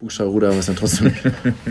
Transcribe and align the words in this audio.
Buchstabenruder 0.00 0.50
haben 0.50 0.58
es 0.60 0.66
dann 0.66 0.76
trotzdem. 0.76 1.12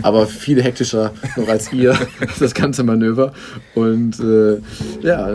aber 0.02 0.26
viel 0.26 0.62
hektischer 0.62 1.12
noch 1.34 1.48
als 1.48 1.72
ihr, 1.72 1.96
das 2.38 2.52
ganze 2.52 2.84
Manöver. 2.84 3.32
Und 3.74 4.20
äh, 4.20 4.58
ja. 5.00 5.30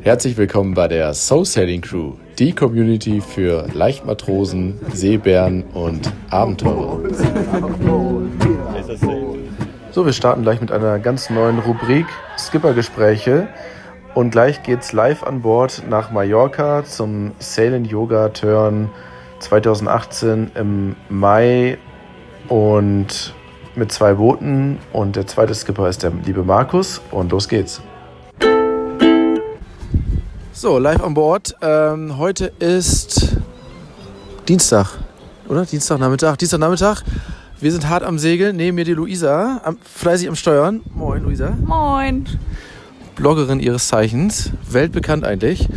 Herzlich 0.00 0.38
willkommen 0.38 0.72
bei 0.72 0.88
der 0.88 1.12
Soul 1.12 1.44
Sailing 1.44 1.82
Crew, 1.82 2.14
die 2.38 2.54
Community 2.54 3.20
für 3.20 3.66
Leichtmatrosen, 3.74 4.80
Seebären 4.94 5.64
und 5.74 6.10
Abenteurer. 6.30 6.98
So, 9.90 10.06
wir 10.06 10.14
starten 10.14 10.44
gleich 10.44 10.62
mit 10.62 10.72
einer 10.72 10.98
ganz 10.98 11.28
neuen 11.28 11.58
Rubrik 11.58 12.06
Skippergespräche. 12.38 13.48
Und 14.14 14.30
gleich 14.30 14.62
geht's 14.62 14.92
live 14.92 15.24
an 15.24 15.42
Bord 15.42 15.82
nach 15.88 16.12
Mallorca 16.12 16.84
zum 16.84 17.32
Sail 17.40 17.74
and 17.74 17.88
Yoga 17.88 18.28
Turn 18.28 18.88
2018 19.40 20.52
im 20.54 20.94
Mai 21.08 21.78
und 22.48 23.34
mit 23.74 23.90
zwei 23.90 24.14
Booten. 24.14 24.78
Und 24.92 25.16
der 25.16 25.26
zweite 25.26 25.52
Skipper 25.52 25.88
ist 25.88 26.04
der 26.04 26.12
liebe 26.24 26.44
Markus. 26.44 27.00
Und 27.10 27.32
los 27.32 27.48
geht's. 27.48 27.82
So, 30.52 30.78
live 30.78 31.02
an 31.02 31.14
Bord. 31.14 31.56
Ähm, 31.60 32.16
heute 32.16 32.52
ist 32.60 33.36
Dienstag, 34.46 34.96
oder? 35.48 35.64
Dienstagnachmittag. 35.66 36.36
Dienstagnachmittag. 36.36 37.02
Wir 37.60 37.72
sind 37.72 37.88
hart 37.88 38.04
am 38.04 38.20
Segeln. 38.20 38.54
Neben 38.54 38.76
mir 38.76 38.84
die 38.84 38.94
Luisa, 38.94 39.60
am, 39.64 39.76
fleißig 39.82 40.28
am 40.28 40.36
Steuern. 40.36 40.82
Moin, 40.94 41.24
Luisa. 41.24 41.50
Moin. 41.66 42.28
Bloggerin 43.14 43.60
ihres 43.60 43.88
Zeichens, 43.88 44.50
weltbekannt 44.68 45.24
eigentlich. 45.24 45.68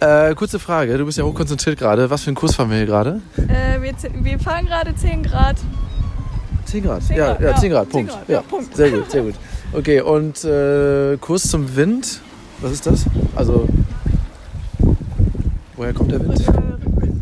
Äh, 0.00 0.34
kurze 0.34 0.58
Frage, 0.58 0.96
du 0.98 1.06
bist 1.06 1.18
ja 1.18 1.24
hochkonzentriert 1.24 1.78
gerade. 1.78 2.10
Was 2.10 2.22
für 2.22 2.28
einen 2.28 2.36
Kurs 2.36 2.54
fahren 2.54 2.70
wir 2.70 2.76
hier 2.76 2.86
gerade? 2.86 3.20
Äh, 3.36 3.80
wir, 3.82 3.94
wir 4.22 4.38
fahren 4.38 4.66
gerade 4.66 4.94
10 4.94 5.22
Grad. 5.22 5.56
10 6.66 6.84
Grad, 6.84 7.02
10 7.02 7.16
ja, 7.16 7.26
Grad, 7.26 7.40
ja, 7.40 7.50
ja, 7.50 7.56
10 7.56 7.70
Grad, 7.70 7.84
10 7.84 7.92
Punkt. 7.92 8.10
Grad, 8.10 8.28
ja, 8.28 8.34
ja, 8.34 8.42
Punkt. 8.42 8.76
Sehr 8.76 8.90
gut, 8.90 9.10
sehr 9.10 9.22
gut. 9.22 9.34
Okay, 9.72 10.00
und 10.00 10.44
äh, 10.44 11.16
Kurs 11.18 11.48
zum 11.48 11.74
Wind, 11.74 12.20
was 12.60 12.72
ist 12.72 12.86
das? 12.86 13.06
Also, 13.34 13.68
woher 15.76 15.92
kommt 15.92 16.12
der 16.12 16.20
Wind? 16.20 16.42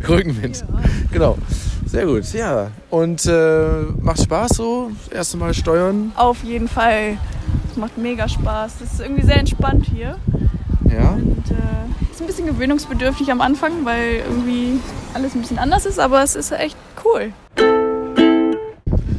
Rückenwind, 0.06 0.64
genau. 1.12 1.38
Sehr 1.86 2.06
gut, 2.06 2.32
ja. 2.32 2.70
Und 2.90 3.24
äh, 3.26 3.66
macht 4.00 4.22
Spaß 4.22 4.56
so? 4.56 4.90
Das 5.04 5.16
erste 5.16 5.36
Mal 5.36 5.54
steuern? 5.54 6.12
Auf 6.16 6.42
jeden 6.42 6.68
Fall. 6.68 7.16
Es 7.74 7.78
macht 7.78 7.98
mega 7.98 8.28
Spaß. 8.28 8.74
Das 8.78 8.92
ist 8.92 9.00
irgendwie 9.00 9.26
sehr 9.26 9.36
entspannt 9.36 9.86
hier. 9.92 10.16
Ja. 10.84 11.10
Und 11.10 11.42
äh, 11.50 12.12
ist 12.12 12.20
ein 12.20 12.28
bisschen 12.28 12.46
gewöhnungsbedürftig 12.46 13.32
am 13.32 13.40
Anfang, 13.40 13.84
weil 13.84 14.22
irgendwie 14.28 14.78
alles 15.12 15.34
ein 15.34 15.40
bisschen 15.40 15.58
anders 15.58 15.84
ist, 15.84 15.98
aber 15.98 16.22
es 16.22 16.36
ist 16.36 16.52
echt 16.52 16.76
cool. 17.04 17.32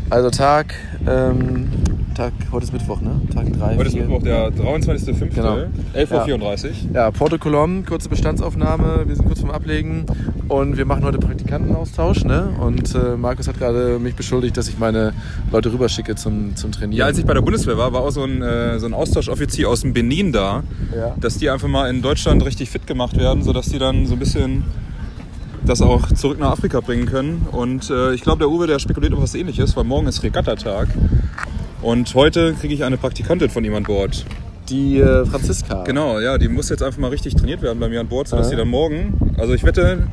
Also 0.09 0.29
Tag, 0.29 0.73
ähm, 1.05 1.69
Tag, 2.15 2.31
heute 2.53 2.63
ist 2.63 2.71
Mittwoch, 2.71 3.01
ne? 3.01 3.19
Tag 3.33 3.51
3, 3.51 3.75
Heute 3.75 3.89
ist 3.89 3.95
Mittwoch, 3.95 4.23
der 4.23 4.47
23.05. 4.49 5.35
Genau. 5.35 5.55
11.34 5.93 6.65
Uhr. 6.65 6.71
Ja, 6.93 7.11
Porto 7.11 7.37
Colom, 7.37 7.85
kurze 7.85 8.07
Bestandsaufnahme. 8.07 9.03
Wir 9.05 9.15
sind 9.17 9.25
kurz 9.25 9.41
vorm 9.41 9.51
Ablegen 9.51 10.05
und 10.47 10.77
wir 10.77 10.85
machen 10.85 11.03
heute 11.03 11.17
Praktikantenaustausch. 11.19 12.23
Ne? 12.23 12.51
Und 12.61 12.95
äh, 12.95 13.17
Markus 13.17 13.49
hat 13.49 13.57
gerade 13.57 13.99
mich 13.99 14.15
beschuldigt, 14.15 14.55
dass 14.55 14.69
ich 14.69 14.79
meine 14.79 15.11
Leute 15.51 15.73
rüberschicke 15.73 16.15
zum, 16.15 16.55
zum 16.55 16.71
Trainieren. 16.71 16.97
Ja, 16.97 17.05
als 17.05 17.17
ich 17.17 17.25
bei 17.25 17.33
der 17.33 17.41
Bundeswehr 17.41 17.77
war, 17.77 17.91
war 17.91 18.01
auch 18.01 18.11
so 18.11 18.23
ein, 18.23 18.41
äh, 18.41 18.79
so 18.79 18.85
ein 18.85 18.93
Austauschoffizier 18.93 19.69
aus 19.69 19.81
dem 19.81 19.91
Benin 19.91 20.31
da, 20.31 20.63
Ja. 20.95 21.15
dass 21.19 21.37
die 21.37 21.49
einfach 21.49 21.67
mal 21.67 21.89
in 21.89 22.01
Deutschland 22.01 22.45
richtig 22.45 22.69
fit 22.69 22.87
gemacht 22.87 23.17
werden, 23.17 23.43
sodass 23.43 23.65
die 23.67 23.77
dann 23.77 24.05
so 24.05 24.13
ein 24.13 24.19
bisschen 24.19 24.63
das 25.65 25.81
auch 25.81 26.07
zurück 26.13 26.39
nach 26.39 26.51
Afrika 26.51 26.79
bringen 26.79 27.07
können. 27.07 27.45
Und 27.51 27.89
äh, 27.89 28.13
ich 28.13 28.21
glaube, 28.21 28.39
der 28.39 28.49
Uwe, 28.49 28.67
der 28.67 28.79
spekuliert 28.79 29.13
auf 29.13 29.21
was 29.21 29.35
ähnliches, 29.35 29.75
weil 29.75 29.83
morgen 29.83 30.07
ist 30.07 30.23
Regattatag. 30.23 30.87
Und 31.85 32.15
heute 32.15 32.55
kriege 32.55 32.73
ich 32.73 32.83
eine 32.83 32.97
Praktikantin 32.97 33.51
von 33.51 33.63
ihm 33.63 33.75
an 33.75 33.83
Bord. 33.83 34.25
Die 34.69 34.97
äh, 34.97 35.23
Franziska. 35.23 35.83
Genau, 35.83 36.19
ja, 36.19 36.39
die 36.39 36.47
muss 36.47 36.69
jetzt 36.69 36.81
einfach 36.81 36.97
mal 36.97 37.11
richtig 37.11 37.35
trainiert 37.35 37.61
werden 37.61 37.79
bei 37.79 37.87
mir 37.87 37.99
an 37.99 38.07
Bord, 38.07 38.27
sodass 38.27 38.49
sie 38.49 38.55
dann 38.55 38.69
morgen, 38.69 39.35
also 39.37 39.53
ich 39.53 39.63
wette, 39.63 40.07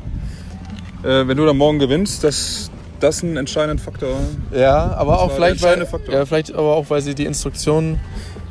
äh, 1.01 1.27
wenn 1.27 1.35
du 1.35 1.43
dann 1.47 1.57
morgen 1.57 1.79
gewinnst, 1.79 2.23
dass 2.23 2.69
das 2.99 3.23
ein 3.23 3.37
entscheidender 3.37 3.81
Faktor 3.81 4.19
Ja, 4.51 4.93
aber 4.95 5.19
auch 5.19 5.31
vielleicht, 5.31 5.63
weil, 5.63 5.83
Faktor. 5.87 6.13
ja, 6.13 6.25
vielleicht 6.27 6.53
aber 6.53 6.75
auch, 6.75 6.91
weil 6.91 7.01
sie 7.01 7.15
die 7.15 7.25
Instruktionen 7.25 7.99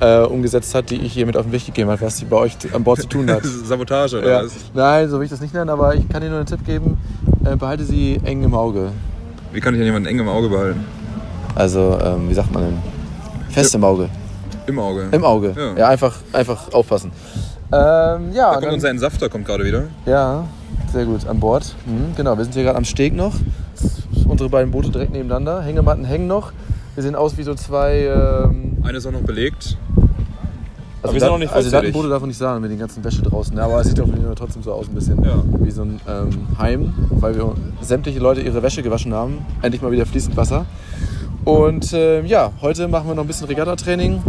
äh, 0.00 0.22
umgesetzt 0.22 0.74
hat, 0.74 0.90
die 0.90 0.96
ich 0.96 1.12
hier 1.12 1.24
mit 1.24 1.36
auf 1.36 1.46
den 1.46 1.52
Weg 1.52 1.64
gegeben 1.64 1.90
habe, 1.90 2.00
was 2.00 2.16
sie 2.16 2.24
bei 2.24 2.38
euch 2.38 2.56
an 2.72 2.82
Bord 2.82 3.02
zu 3.02 3.06
tun 3.06 3.30
hat. 3.30 3.44
Sabotage 3.64 4.18
oder 4.18 4.28
ja. 4.28 4.42
was? 4.42 4.52
Nein, 4.74 5.08
so 5.08 5.18
will 5.18 5.26
ich 5.26 5.30
das 5.30 5.40
nicht 5.40 5.54
nennen, 5.54 5.70
aber 5.70 5.94
ich 5.94 6.08
kann 6.08 6.22
dir 6.22 6.28
nur 6.28 6.38
einen 6.38 6.46
Tipp 6.46 6.66
geben. 6.66 6.98
Äh, 7.44 7.54
behalte 7.54 7.84
sie 7.84 8.20
eng 8.24 8.42
im 8.42 8.54
Auge. 8.56 8.90
Wie 9.52 9.60
kann 9.60 9.74
ich 9.74 9.78
denn 9.78 9.86
jemanden 9.86 10.08
eng 10.08 10.18
im 10.18 10.28
Auge 10.28 10.48
behalten? 10.48 10.84
Also, 11.54 12.00
ähm, 12.02 12.28
wie 12.28 12.34
sagt 12.34 12.52
man 12.52 12.64
denn? 12.64 12.91
Fest 13.52 13.74
im 13.74 13.84
Auge. 13.84 14.08
Im 14.66 14.78
Auge. 14.78 15.08
Im 15.12 15.24
Auge. 15.24 15.54
Ja. 15.56 15.78
Ja, 15.78 15.88
einfach, 15.88 16.16
einfach 16.32 16.72
aufpassen. 16.72 17.10
Ähm, 17.72 18.32
ja, 18.32 18.48
Da 18.48 18.52
kommt 18.54 18.64
dann, 18.66 18.74
unser 18.74 18.90
Entsafter 18.90 19.28
kommt 19.28 19.44
gerade 19.46 19.64
wieder. 19.64 19.84
ja, 20.06 20.44
sehr 20.92 21.04
gut, 21.06 21.26
an 21.26 21.40
Bord. 21.40 21.74
Mhm, 21.86 22.14
genau, 22.16 22.36
wir 22.36 22.44
sind 22.44 22.54
hier 22.54 22.64
gerade 22.64 22.76
am 22.78 22.84
Steg 22.84 23.14
noch. 23.14 23.32
Unsere 24.26 24.48
beiden 24.50 24.70
Boote 24.70 24.90
direkt 24.90 25.12
nebeneinander. 25.12 25.62
Hängematten 25.62 26.04
hängen 26.04 26.26
noch. 26.26 26.52
Wir 26.94 27.02
sehen 27.02 27.14
aus 27.14 27.36
wie 27.38 27.42
so 27.42 27.54
zwei. 27.54 28.00
Ähm, 28.04 28.76
Eine 28.82 28.98
ist 28.98 29.06
auch 29.06 29.12
noch 29.12 29.20
belegt. 29.22 29.76
also 31.02 31.14
wir 31.14 31.20
sind 31.20 31.30
noch 31.30 31.38
nicht 31.38 31.52
Also 31.52 31.70
vollzählig. 31.70 31.94
Boote 31.94 32.08
darf 32.10 32.20
man 32.20 32.28
nicht 32.28 32.38
sagen 32.38 32.60
mit 32.60 32.70
den 32.70 32.78
ganzen 32.78 33.02
Wäsche 33.04 33.22
draußen. 33.22 33.56
Ja, 33.56 33.64
aber 33.64 33.80
es 33.80 33.88
sieht 33.88 34.00
auf 34.00 34.08
jeden 34.08 34.24
Fall 34.24 34.34
trotzdem 34.34 34.62
so 34.62 34.72
aus 34.72 34.88
ein 34.88 34.94
bisschen 34.94 35.22
Ja. 35.24 35.42
wie 35.60 35.70
so 35.70 35.82
ein 35.82 36.00
ähm, 36.06 36.46
Heim, 36.58 36.92
weil 37.10 37.34
wir 37.34 37.54
sämtliche 37.80 38.18
Leute 38.20 38.42
ihre 38.42 38.62
Wäsche 38.62 38.82
gewaschen 38.82 39.12
haben. 39.14 39.44
Endlich 39.62 39.80
mal 39.82 39.90
wieder 39.92 40.04
fließend 40.06 40.36
Wasser. 40.36 40.66
Und 41.44 41.92
ähm, 41.92 42.26
ja, 42.26 42.52
heute 42.60 42.88
machen 42.88 43.08
wir 43.08 43.14
noch 43.14 43.24
ein 43.24 43.26
bisschen 43.26 43.46
Regatta-Training. 43.46 44.22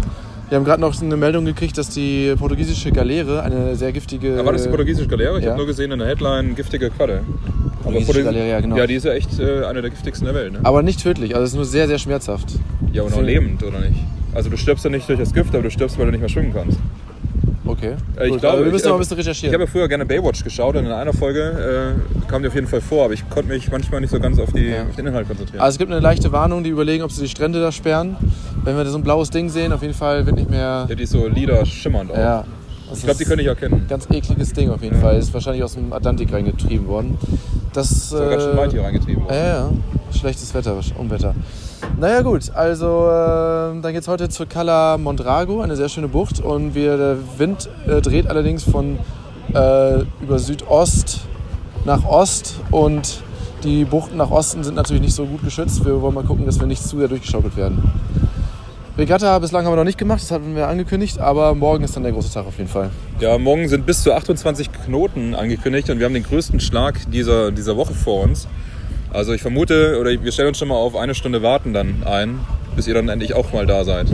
Wir 0.50 0.58
haben 0.58 0.66
gerade 0.66 0.82
noch 0.82 1.00
eine 1.02 1.18
Meldung 1.18 1.46
gekriegt, 1.46 1.78
dass 1.78 1.90
die 1.90 2.34
portugiesische 2.38 2.92
Galeere 2.92 3.44
eine 3.44 3.76
sehr 3.76 3.92
giftige. 3.92 4.40
Aber 4.40 4.52
das 4.52 4.62
ist 4.62 4.66
die 4.66 4.70
portugiesische 4.70 5.08
Galeere. 5.08 5.40
Ich 5.40 5.46
ja. 5.46 5.52
habe 5.52 5.60
nur 5.60 5.68
gesehen 5.68 5.92
in 5.92 6.00
der 6.00 6.08
Headline 6.08 6.56
giftige 6.56 6.90
Qualle. 6.90 7.24
Galeere, 7.84 8.48
ja, 8.48 8.62
genau. 8.62 8.78
Ja, 8.78 8.88
die 8.88 8.96
ist 8.96 9.06
ja 9.06 9.14
echt 9.14 9.40
äh, 9.40 9.66
eine 9.66 9.82
der 9.82 9.90
giftigsten 9.90 10.26
der 10.26 10.36
Welt. 10.36 10.54
Ne? 10.54 10.60
Aber 10.64 10.84
nicht 10.84 11.02
tödlich, 11.02 11.36
also 11.36 11.44
es 11.44 11.52
ist 11.52 11.56
nur 11.56 11.66
sehr, 11.66 11.88
sehr 11.88 12.00
schmerzhaft. 12.00 12.48
Ja, 12.92 13.04
und 13.04 13.14
auch 13.14 13.22
lebend, 13.22 13.64
oder 13.64 13.80
nicht? 13.80 14.00
Also 14.34 14.50
du 14.50 14.58
stirbst 14.58 14.84
ja 14.86 14.92
nicht 14.92 15.08
durch 15.10 15.20
das 15.20 15.34
Gift, 15.34 15.54
aber 15.54 15.64
du 15.64 15.72
stirbst, 15.72 15.98
weil 15.98 16.06
du 16.06 16.12
nicht 16.12 16.22
mehr 16.22 16.30
schwimmen 16.30 16.54
kannst. 16.54 16.78
Okay. 17.66 17.96
Äh, 18.20 18.28
ich 18.30 18.38
glaube, 18.40 18.66
wir 18.66 18.72
müssen 18.72 18.86
ich, 18.86 18.90
noch 18.90 18.92
ein 18.92 18.96
äh, 18.96 19.00
bisschen 19.00 19.14
Ich 19.20 19.26
recherchieren. 19.26 19.54
habe 19.54 19.64
ja 19.64 19.70
früher 19.70 19.88
gerne 19.88 20.06
Baywatch 20.06 20.44
geschaut 20.44 20.76
und 20.76 20.86
in 20.86 20.92
einer 20.92 21.14
Folge 21.14 21.96
äh, 21.96 22.30
kam 22.30 22.42
die 22.42 22.50
auf 22.50 22.56
jeden 22.56 22.68
Fall 22.68 22.82
vor, 22.82 23.06
aber 23.06 23.14
ich 23.14 23.28
konnte 23.30 23.50
mich 23.50 23.72
manchmal 23.72 24.02
nicht 24.02 24.10
so 24.10 24.20
ganz 24.20 24.38
auf, 24.40 24.52
die, 24.52 24.66
Ja. 24.66 24.84
auf 24.84 24.96
den 24.96 25.08
Inhalt 25.08 25.28
konzentrieren. 25.28 25.62
Also 25.62 25.76
es 25.76 25.80
gibt 25.80 25.92
eine 25.92 26.02
leichte 26.02 26.32
Warnung, 26.32 26.64
die 26.64 26.70
überlegen, 26.72 27.04
ob 27.04 27.12
sie 27.12 27.22
die 27.24 27.30
Strände 27.30 27.62
da 27.62 27.72
sperren. 27.72 28.18
Wenn 28.64 28.76
wir 28.76 28.86
so 28.86 28.98
ein 28.98 29.04
blaues 29.04 29.30
Ding 29.30 29.50
sehen, 29.50 29.72
auf 29.72 29.82
jeden 29.82 29.94
Fall 29.94 30.26
wird 30.26 30.36
nicht 30.36 30.50
mehr. 30.50 30.88
ja, 30.90 30.96
die 30.96 31.04
ist 31.04 31.12
so 31.12 31.28
lila 31.28 31.66
schimmernd 31.66 32.12
auch. 32.12 32.18
Ja. 32.18 32.46
Ich 32.94 33.02
glaube, 33.04 33.18
die 33.18 33.26
könnte 33.26 33.42
ich 33.42 33.48
erkennen. 33.48 33.86
ganz 33.90 34.08
ekliges 34.12 34.54
Ding 34.54 34.70
auf 34.70 34.84
jeden 34.84 34.96
Ja. 34.98 35.02
Fall. 35.02 35.18
Ist 35.18 35.34
wahrscheinlich 35.34 35.64
aus 35.64 35.74
dem 35.74 35.92
Atlantik 35.94 36.32
reingetrieben 36.32 36.88
worden. 36.88 37.18
Das 37.74 37.92
Ist 37.92 38.14
auch 38.14 38.30
ganz 38.30 38.44
schön 38.44 38.58
weit 38.58 38.72
hier 38.72 38.84
reingetrieben 38.84 39.24
worden. 39.24 39.36
Ja, 39.36 39.46
ja. 39.46 39.70
Schlechtes 40.12 40.54
Wetter, 40.54 40.78
Unwetter. 40.98 41.34
Naja 42.00 42.22
gut, 42.22 42.52
also 42.54 43.08
äh, 43.08 43.82
dann 43.82 43.94
geht's 43.94 44.08
heute 44.08 44.30
zur 44.30 44.46
Cala 44.46 44.98
Mondrago, 44.98 45.62
eine 45.62 45.76
sehr 45.76 45.90
schöne 45.90 46.08
Bucht. 46.08 46.40
Und 46.40 46.76
wir, 46.76 46.98
der 46.98 47.18
Wind 47.38 47.70
äh, 47.88 48.02
dreht 48.02 48.30
allerdings 48.30 48.64
von 48.64 49.00
äh, 49.54 50.02
über 50.22 50.40
Südost 50.40 51.22
nach 51.86 52.06
Ost 52.06 52.60
und 52.72 53.22
die 53.64 53.86
Buchten 53.86 54.18
nach 54.18 54.30
Osten 54.30 54.64
sind 54.64 54.76
natürlich 54.76 55.02
nicht 55.02 55.16
so 55.16 55.26
gut 55.26 55.44
geschützt. 55.44 55.86
Wir 55.86 56.02
wollen 56.02 56.14
mal 56.14 56.24
gucken, 56.24 56.46
dass 56.46 56.60
wir 56.60 56.68
nicht 56.68 56.84
zu 56.84 56.98
sehr 56.98 57.08
durchgeschaukelt 57.08 57.56
werden. 57.56 57.92
Regatta 58.98 59.40
bislang 59.40 59.66
haben 59.66 59.72
wir 59.72 59.78
noch 59.78 59.84
nicht 59.86 59.98
gemacht, 59.98 60.22
das 60.22 60.30
hatten 60.30 60.56
wir 60.56 60.68
angekündigt, 60.68 61.18
aber 61.20 61.56
morgen 61.56 61.84
ist 61.84 61.96
dann 61.96 62.04
der 62.04 62.12
große 62.12 62.32
Tag 62.32 62.46
auf 62.46 62.58
jeden 62.60 62.70
Fall. 62.70 62.92
Ja, 63.20 63.38
morgen 63.40 63.68
sind 63.68 63.88
bis 63.88 64.04
zu 64.04 64.14
28 64.14 64.70
Knoten 64.72 65.34
angekündigt 65.34 65.90
und 65.90 65.98
wir 65.98 66.06
haben 66.06 66.14
den 66.14 66.24
größten 66.24 66.60
Schlag 66.60 67.00
dieser, 67.12 67.52
dieser 67.52 67.76
Woche 67.76 67.94
vor 67.94 68.22
uns. 68.24 68.48
Also 69.12 69.34
ich 69.34 69.42
vermute, 69.42 69.98
oder 70.00 70.12
wir 70.12 70.32
stellen 70.32 70.50
uns 70.50 70.60
schon 70.60 70.68
mal 70.68 70.76
auf 70.76 70.96
eine 70.96 71.16
Stunde 71.16 71.42
warten 71.42 71.74
dann 71.74 72.04
ein, 72.06 72.40
bis 72.76 72.88
ihr 72.88 72.94
dann 72.94 73.10
endlich 73.10 73.34
auch 73.34 73.52
mal 73.52 73.66
da 73.66 73.84
seid. 73.84 74.08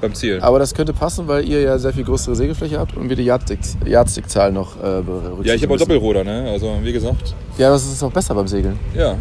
Beim 0.00 0.14
Ziel. 0.14 0.40
Aber 0.40 0.58
das 0.58 0.74
könnte 0.74 0.92
passen, 0.94 1.28
weil 1.28 1.46
ihr 1.46 1.60
ja 1.60 1.78
sehr 1.78 1.92
viel 1.92 2.04
größere 2.04 2.34
Segelfläche 2.34 2.78
habt 2.78 2.96
und 2.96 3.08
wir 3.10 3.14
die 3.16 3.24
Yardstick- 3.24 3.76
Yardstick-Zahl 3.86 4.52
noch 4.52 4.76
äh, 4.78 5.00
berücksichtigen 5.02 5.44
Ja, 5.46 5.54
ich 5.54 5.62
habe 5.62 5.74
auch. 5.74 5.78
Doppelruder, 5.78 6.24
ne? 6.24 6.48
Also 6.50 6.78
wie 6.82 6.92
gesagt, 6.92 7.34
Ja, 7.58 7.68
das 7.70 7.84
ist 7.86 8.02
auch 8.02 8.10
besser 8.10 8.34
beim 8.34 8.48
Segeln. 8.48 8.78
ja, 8.96 9.16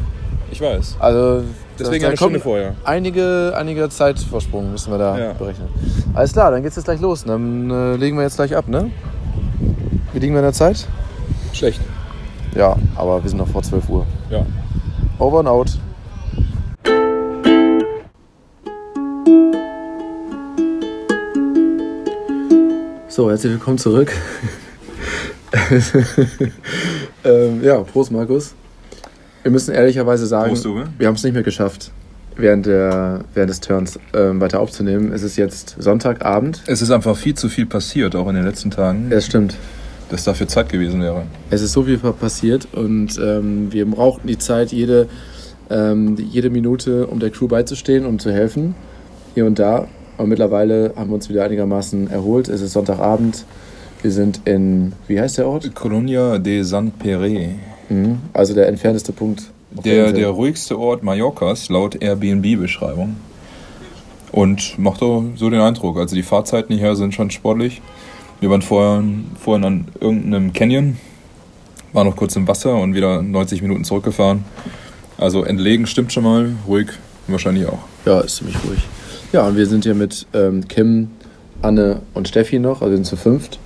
ich 0.51 0.61
weiß. 0.61 0.97
Also 0.99 1.43
Deswegen 1.79 2.05
eine 2.05 2.17
Stunde 2.17 2.39
vorher. 2.39 2.75
Einige, 2.83 3.53
einige 3.55 3.89
Zeitvorsprung 3.89 4.71
müssen 4.71 4.91
wir 4.91 4.97
da 4.99 5.17
Ja. 5.17 5.33
berechnen. 5.33 5.69
Alles 6.13 6.33
klar, 6.33 6.51
dann 6.51 6.61
geht's 6.61 6.75
jetzt 6.75 6.85
gleich 6.85 6.99
los. 6.99 7.23
Dann 7.23 7.69
äh, 7.71 7.95
legen 7.95 8.17
wir 8.17 8.23
jetzt 8.23 8.35
gleich 8.35 8.55
ab, 8.55 8.67
ne? 8.67 8.91
Wie 10.13 10.19
liegen 10.19 10.33
wir 10.33 10.39
in 10.39 10.45
der 10.45 10.53
Zeit? 10.53 10.87
Schlecht. 11.53 11.79
Ja, 12.55 12.75
aber 12.95 13.23
wir 13.23 13.29
sind 13.29 13.39
noch 13.39 13.47
vor 13.47 13.63
12 13.63 13.89
Uhr. 13.89 14.05
Ja. 14.29 14.45
Over 15.19 15.39
and 15.39 15.47
out. 15.47 15.69
So, 23.07 23.29
herzlich 23.29 23.53
willkommen 23.53 23.77
zurück. 23.77 24.11
ähm, 27.23 27.63
ja, 27.63 27.79
Prost, 27.83 28.11
Markus. 28.11 28.53
Wir 29.43 29.51
müssen 29.51 29.73
ehrlicherweise 29.73 30.27
sagen, 30.27 30.49
Prost, 30.49 30.65
Uwe. 30.65 30.85
wir 30.97 31.07
haben 31.07 31.15
es 31.15 31.23
nicht 31.23 31.33
mehr 31.33 31.43
geschafft, 31.43 31.91
während, 32.35 32.65
der, 32.67 33.21
während 33.33 33.49
des 33.49 33.59
Turns 33.59 33.99
ähm, 34.13 34.39
weiter 34.39 34.59
aufzunehmen. 34.59 35.11
Es 35.11 35.23
ist 35.23 35.35
jetzt 35.37 35.75
Sonntagabend. 35.79 36.61
Es 36.67 36.81
ist 36.81 36.91
einfach 36.91 37.15
viel 37.17 37.33
zu 37.33 37.49
viel 37.49 37.65
passiert, 37.65 38.15
auch 38.15 38.27
in 38.29 38.35
den 38.35 38.45
letzten 38.45 38.69
Tagen, 38.71 39.07
Es 39.11 39.25
stimmt. 39.25 39.55
dass 40.09 40.23
dafür 40.25 40.47
Zeit 40.47 40.69
gewesen 40.69 41.01
wäre. 41.01 41.23
Es 41.49 41.61
ist 41.61 41.73
so 41.73 41.83
viel 41.83 41.97
passiert 41.97 42.67
und 42.73 43.19
ähm, 43.19 43.71
wir 43.71 43.85
brauchten 43.89 44.27
die 44.27 44.37
Zeit, 44.37 44.71
jede, 44.71 45.07
ähm, 45.69 46.17
jede 46.17 46.49
Minute, 46.49 47.07
um 47.07 47.19
der 47.19 47.31
Crew 47.31 47.47
beizustehen, 47.47 48.05
um 48.05 48.19
zu 48.19 48.31
helfen. 48.31 48.75
Hier 49.33 49.45
und 49.45 49.57
da. 49.57 49.87
Und 50.17 50.29
mittlerweile 50.29 50.93
haben 50.95 51.09
wir 51.09 51.15
uns 51.15 51.29
wieder 51.29 51.43
einigermaßen 51.45 52.11
erholt. 52.11 52.47
Es 52.47 52.61
ist 52.61 52.73
Sonntagabend. 52.73 53.45
Wir 54.03 54.11
sind 54.11 54.41
in, 54.45 54.93
wie 55.07 55.19
heißt 55.19 55.37
der 55.39 55.47
Ort? 55.47 55.73
Colonia 55.73 56.37
de 56.37 56.61
San 56.63 56.91
Pere. 56.91 57.55
Mhm. 57.91 58.19
Also 58.33 58.53
der 58.53 58.67
entfernteste 58.67 59.11
Punkt. 59.11 59.43
Der, 59.71 60.11
der 60.11 60.29
ruhigste 60.29 60.77
Ort 60.79 61.03
Mallorcas 61.03 61.69
laut 61.69 62.01
Airbnb-Beschreibung. 62.01 63.17
Und 64.31 64.79
macht 64.79 65.01
doch 65.01 65.23
so 65.35 65.49
den 65.49 65.59
Eindruck. 65.59 65.97
Also 65.97 66.15
die 66.15 66.23
Fahrzeiten 66.23 66.73
hierher 66.73 66.95
sind 66.95 67.13
schon 67.13 67.31
sportlich. 67.31 67.81
Wir 68.39 68.49
waren 68.49 68.61
vorhin, 68.61 69.25
vorhin 69.39 69.65
an 69.65 69.87
irgendeinem 69.99 70.53
Canyon, 70.53 70.97
waren 71.93 72.07
noch 72.07 72.15
kurz 72.15 72.35
im 72.35 72.47
Wasser 72.47 72.75
und 72.75 72.95
wieder 72.95 73.21
90 73.21 73.61
Minuten 73.61 73.83
zurückgefahren. 73.83 74.45
Also 75.17 75.43
entlegen 75.43 75.85
stimmt 75.85 76.11
schon 76.13 76.23
mal, 76.23 76.53
ruhig 76.67 76.87
wahrscheinlich 77.27 77.67
auch. 77.67 77.79
Ja, 78.05 78.21
ist 78.21 78.37
ziemlich 78.37 78.55
ruhig. 78.67 78.79
Ja, 79.33 79.47
und 79.47 79.57
wir 79.57 79.67
sind 79.67 79.83
hier 79.83 79.93
mit 79.93 80.25
ähm, 80.33 80.67
Kim, 80.67 81.11
Anne 81.61 82.01
und 82.13 82.27
Steffi 82.27 82.59
noch, 82.59 82.81
also 82.81 82.95
sind 82.95 83.05
zu 83.05 83.17
fünft. 83.17 83.59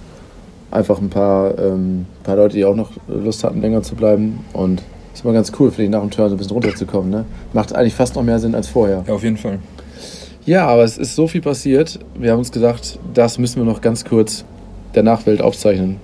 Einfach 0.75 1.00
ein 1.00 1.10
paar, 1.10 1.57
ähm, 1.57 2.06
paar 2.24 2.36
Leute, 2.36 2.57
die 2.57 2.66
auch 2.66 2.75
noch 2.75 2.92
Lust 3.07 3.45
hatten, 3.45 3.62
länger 3.62 3.81
zu 3.81 3.95
bleiben. 3.95 4.44
Und 4.51 4.83
ist 5.13 5.24
immer 5.24 5.33
ganz 5.33 5.54
cool, 5.57 5.69
finde 5.69 5.83
ich, 5.83 5.89
nach 5.89 6.01
dem 6.01 6.12
Turn 6.12 6.27
so 6.27 6.36
ein 6.36 6.38
bisschen 6.38 6.51
runterzukommen. 6.51 7.10
Ne? 7.10 7.24
Macht 7.54 7.74
eigentlich 7.74 7.94
fast 7.94 8.16
noch 8.16 8.24
mehr 8.24 8.39
Sinn 8.39 8.54
als 8.54 8.68
vorher. 8.68 9.06
Ja, 9.07 9.13
auf 9.13 9.24
jeden 9.24 9.38
Fall. 9.38 9.60
Ja, 10.45 10.68
aber 10.68 10.83
es 10.83 10.98
ist 10.98 11.16
so 11.16 11.27
viel 11.27 11.42
passiert. 11.42 12.00
Wir 12.19 12.31
haben 12.31 12.39
uns 12.39 12.51
gesagt, 12.51 13.00
das 13.13 13.39
müssen 13.39 13.56
wir 13.56 13.63
noch 13.63 13.80
ganz 13.80 14.04
kurz 14.04 14.44
der 14.94 15.04
Nachwelt 15.04 15.42
aufzeichnen. 15.42 15.98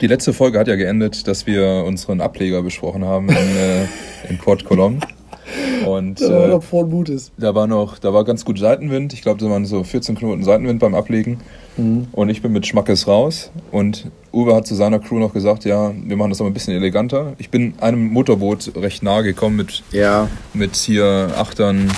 Die 0.00 0.06
letzte 0.06 0.32
Folge 0.32 0.58
hat 0.58 0.68
ja 0.68 0.76
geendet, 0.76 1.26
dass 1.26 1.46
wir 1.46 1.84
unseren 1.84 2.20
Ableger 2.20 2.62
besprochen 2.62 3.04
haben 3.04 3.28
in, 3.28 3.34
äh, 3.34 3.86
in 4.28 4.38
Port 4.38 4.64
Colom. 4.64 5.00
Und 5.86 6.20
äh, 6.20 6.60
frohen 6.60 6.90
Mutes. 6.90 7.30
da 7.38 7.54
war 7.54 7.66
noch, 7.66 7.98
da 7.98 8.12
war 8.12 8.24
ganz 8.24 8.44
gut 8.44 8.58
Seitenwind. 8.58 9.12
Ich 9.12 9.22
glaube, 9.22 9.40
da 9.40 9.48
waren 9.50 9.64
so 9.64 9.84
14 9.84 10.16
Knoten 10.16 10.42
Seitenwind 10.42 10.80
beim 10.80 10.94
Ablegen. 10.94 11.38
Mhm. 11.76 12.08
Und 12.12 12.28
ich 12.28 12.42
bin 12.42 12.52
mit 12.52 12.66
Schmackes 12.66 13.06
raus. 13.06 13.50
Und 13.70 14.10
Uwe 14.32 14.54
hat 14.54 14.66
zu 14.66 14.74
seiner 14.74 14.98
Crew 14.98 15.18
noch 15.18 15.32
gesagt, 15.32 15.64
ja, 15.64 15.92
wir 15.94 16.16
machen 16.16 16.30
das 16.30 16.40
aber 16.40 16.50
ein 16.50 16.54
bisschen 16.54 16.74
eleganter. 16.74 17.34
Ich 17.38 17.50
bin 17.50 17.74
einem 17.80 18.08
Motorboot 18.08 18.72
recht 18.76 19.02
nahe 19.02 19.22
gekommen 19.22 19.56
mit, 19.56 19.82
Ja, 19.92 20.28
mit 20.52 20.74
hier 20.76 21.30
Achtern, 21.36 21.90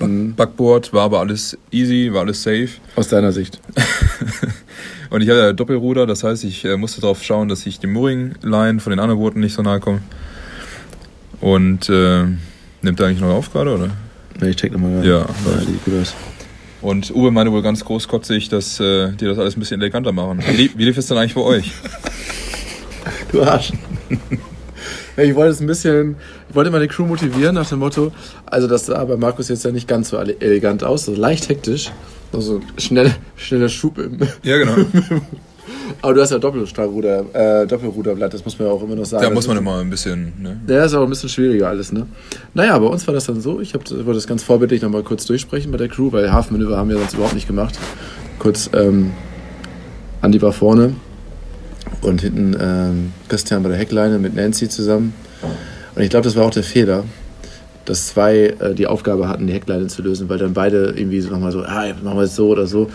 mhm. 0.00 0.34
Backboard. 0.34 0.92
War 0.92 1.04
aber 1.04 1.20
alles 1.20 1.56
easy, 1.70 2.10
war 2.12 2.22
alles 2.22 2.42
safe. 2.42 2.70
aus 2.96 3.08
deiner 3.08 3.32
Sicht. 3.32 3.60
Und 5.10 5.22
ich 5.22 5.28
ja 5.28 5.52
Doppelruder, 5.52 6.06
das 6.06 6.22
heißt, 6.22 6.44
ich 6.44 6.64
äh, 6.64 6.76
musste 6.76 7.00
darauf 7.00 7.24
schauen, 7.24 7.48
dass 7.48 7.66
ich 7.66 7.80
dem 7.80 7.92
Mooring-Line 7.92 8.78
von 8.78 8.90
den 8.90 9.00
anderen 9.00 9.20
Booten 9.20 9.40
nicht 9.40 9.54
so 9.54 9.62
nahe 9.62 9.80
komme. 9.80 10.00
Und 11.40 11.88
äh, 11.88 12.24
nimmt 12.82 13.00
er 13.00 13.06
eigentlich 13.06 13.20
noch 13.20 13.30
auf 13.30 13.52
gerade, 13.52 13.74
oder? 13.74 13.90
Ne, 14.40 14.50
ich 14.50 14.56
check 14.56 14.72
nochmal. 14.72 15.04
Ja. 15.06 15.20
ja 15.20 15.58
sieht 15.60 15.84
gut 15.84 15.94
aus. 16.02 16.14
Und 16.82 17.14
Uwe 17.14 17.30
meinte 17.30 17.52
wohl 17.52 17.62
ganz 17.62 17.84
großkotzig, 17.84 18.48
dass 18.48 18.80
äh, 18.80 19.12
die 19.12 19.24
das 19.26 19.38
alles 19.38 19.56
ein 19.56 19.60
bisschen 19.60 19.80
eleganter 19.80 20.12
machen. 20.12 20.42
Wie, 20.46 20.56
lief- 20.56 20.78
wie 20.78 20.84
lief 20.84 20.96
es 20.96 21.06
denn 21.06 21.18
eigentlich 21.18 21.34
bei 21.34 21.42
euch? 21.42 21.72
Du 23.32 23.42
Arsch. 23.42 23.72
Ja, 25.16 25.24
ich 25.24 25.34
wollte 25.34 25.50
es 25.50 25.60
ein 25.60 25.66
bisschen, 25.66 26.16
ich 26.48 26.54
wollte 26.54 26.70
mal 26.70 26.80
die 26.80 26.86
Crew 26.86 27.04
motivieren 27.04 27.54
nach 27.56 27.68
dem 27.68 27.80
Motto, 27.80 28.12
also 28.46 28.68
das 28.68 28.86
sah 28.86 29.04
bei 29.04 29.16
Markus 29.16 29.48
jetzt 29.48 29.64
ja 29.64 29.72
nicht 29.72 29.88
ganz 29.88 30.10
so 30.10 30.16
ele- 30.18 30.40
elegant 30.40 30.84
aus, 30.84 31.04
so 31.04 31.14
leicht 31.14 31.48
hektisch, 31.48 31.90
nur 32.32 32.40
so 32.40 32.60
schnell, 32.78 33.12
schneller 33.36 33.68
Schub 33.68 33.98
im, 33.98 34.18
Ja, 34.44 34.56
genau. 34.56 34.76
aber 36.02 36.14
du 36.14 36.20
hast 36.22 36.30
ja 36.30 36.38
Doppelruder, 36.38 37.24
äh, 37.32 37.66
Doppelruderblatt, 37.66 38.34
das 38.34 38.44
muss 38.44 38.58
man 38.58 38.68
ja 38.68 38.74
auch 38.74 38.82
immer 38.82 38.96
noch 38.96 39.04
sagen. 39.04 39.22
Da 39.22 39.30
muss 39.30 39.46
man 39.46 39.56
immer 39.56 39.78
ein 39.78 39.90
bisschen. 39.90 40.32
Ne? 40.40 40.60
Ja, 40.66 40.84
ist 40.84 40.94
auch 40.94 41.02
ein 41.02 41.10
bisschen 41.10 41.28
schwieriger 41.28 41.68
alles, 41.68 41.92
ne? 41.92 42.06
Naja, 42.54 42.78
bei 42.78 42.86
uns 42.86 43.06
war 43.06 43.14
das 43.14 43.26
dann 43.26 43.40
so, 43.40 43.60
ich 43.60 43.74
hab, 43.74 43.88
wollte 43.90 44.14
das 44.14 44.26
ganz 44.26 44.42
vorbildlich 44.42 44.82
nochmal 44.82 45.02
kurz 45.02 45.26
durchsprechen 45.26 45.70
bei 45.72 45.78
der 45.78 45.88
Crew, 45.88 46.12
weil 46.12 46.32
Hafenmanöver 46.32 46.76
haben 46.76 46.88
wir 46.88 46.96
sonst 46.98 47.14
überhaupt 47.14 47.34
nicht 47.34 47.46
gemacht. 47.46 47.78
Kurz, 48.38 48.70
ähm, 48.72 49.12
Andi 50.20 50.40
war 50.42 50.52
vorne 50.52 50.94
und 52.02 52.20
hinten 52.20 52.56
ähm, 52.60 53.12
Christian 53.28 53.62
bei 53.62 53.70
der 53.70 53.78
Heckleine 53.78 54.18
mit 54.18 54.34
Nancy 54.34 54.68
zusammen. 54.68 55.12
Und 55.94 56.02
ich 56.02 56.10
glaube, 56.10 56.24
das 56.24 56.36
war 56.36 56.44
auch 56.44 56.50
der 56.50 56.62
Fehler, 56.62 57.04
dass 57.84 58.08
zwei 58.08 58.54
äh, 58.60 58.74
die 58.74 58.86
Aufgabe 58.86 59.28
hatten, 59.28 59.46
die 59.46 59.52
Heckleine 59.52 59.86
zu 59.88 60.02
lösen, 60.02 60.28
weil 60.28 60.38
dann 60.38 60.54
beide 60.54 60.94
irgendwie 60.96 61.20
so 61.20 61.30
nochmal 61.30 61.52
so, 61.52 61.62
ah, 61.62 61.86
machen 62.02 62.18
wir 62.18 62.24
es 62.24 62.36
so 62.36 62.48
oder 62.48 62.66
so. 62.66 62.90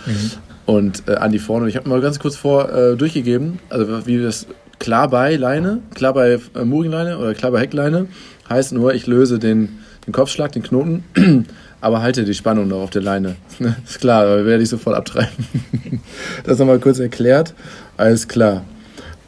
Und 0.66 1.04
äh, 1.08 1.16
Andi 1.16 1.40
vorne. 1.40 1.70
Ich 1.70 1.76
habe 1.76 1.88
mal 1.88 2.02
ganz 2.02 2.20
kurz 2.20 2.36
vor 2.36 2.74
äh, 2.74 2.96
durchgegeben, 2.96 3.60
also 3.70 4.08
wie 4.08 4.22
das 4.22 4.48
klar 4.80 5.10
bei 5.10 5.36
Leine, 5.36 5.82
klar 5.94 6.14
bei 6.14 6.40
äh, 6.56 6.64
Mooringleine 6.64 7.18
oder 7.18 7.34
klar 7.34 7.52
bei 7.52 7.60
Heckleine, 7.60 8.08
heißt 8.50 8.74
nur, 8.74 8.94
ich 8.94 9.06
löse 9.08 9.40
den, 9.40 9.80
den 10.06 10.14
Kopfschlag, 10.14 10.52
den 10.52 10.64
Knoten, 10.64 11.04
aber 11.82 12.02
halte 12.02 12.24
die 12.24 12.34
Spannung 12.34 12.68
noch 12.68 12.82
auf 12.82 12.90
der 12.90 13.04
Leine. 13.04 13.36
ist 13.86 14.00
klar, 14.00 14.24
aber 14.24 14.46
werde 14.46 14.64
ich 14.64 14.70
sofort 14.70 14.96
abtreiben. 14.96 15.46
das 16.44 16.58
nochmal 16.58 16.80
kurz 16.80 17.00
erklärt. 17.00 17.54
Alles 17.98 18.28
klar. 18.28 18.64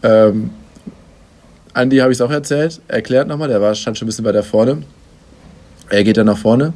Ähm, 0.04 0.50
Andi 1.74 1.98
habe 1.98 2.12
ich 2.12 2.18
es 2.18 2.22
auch 2.22 2.32
erzählt, 2.32 2.82
erklärt 2.88 3.28
nochmal, 3.28 3.50
der 3.50 3.62
war, 3.62 3.76
stand 3.76 3.98
schon 3.98 4.08
ein 4.08 4.10
bisschen 4.10 4.26
weiter 4.26 4.42
vorne. 4.42 4.82
Er 5.90 6.04
geht 6.04 6.18
dann 6.18 6.26
nach 6.26 6.38
vorne 6.38 6.74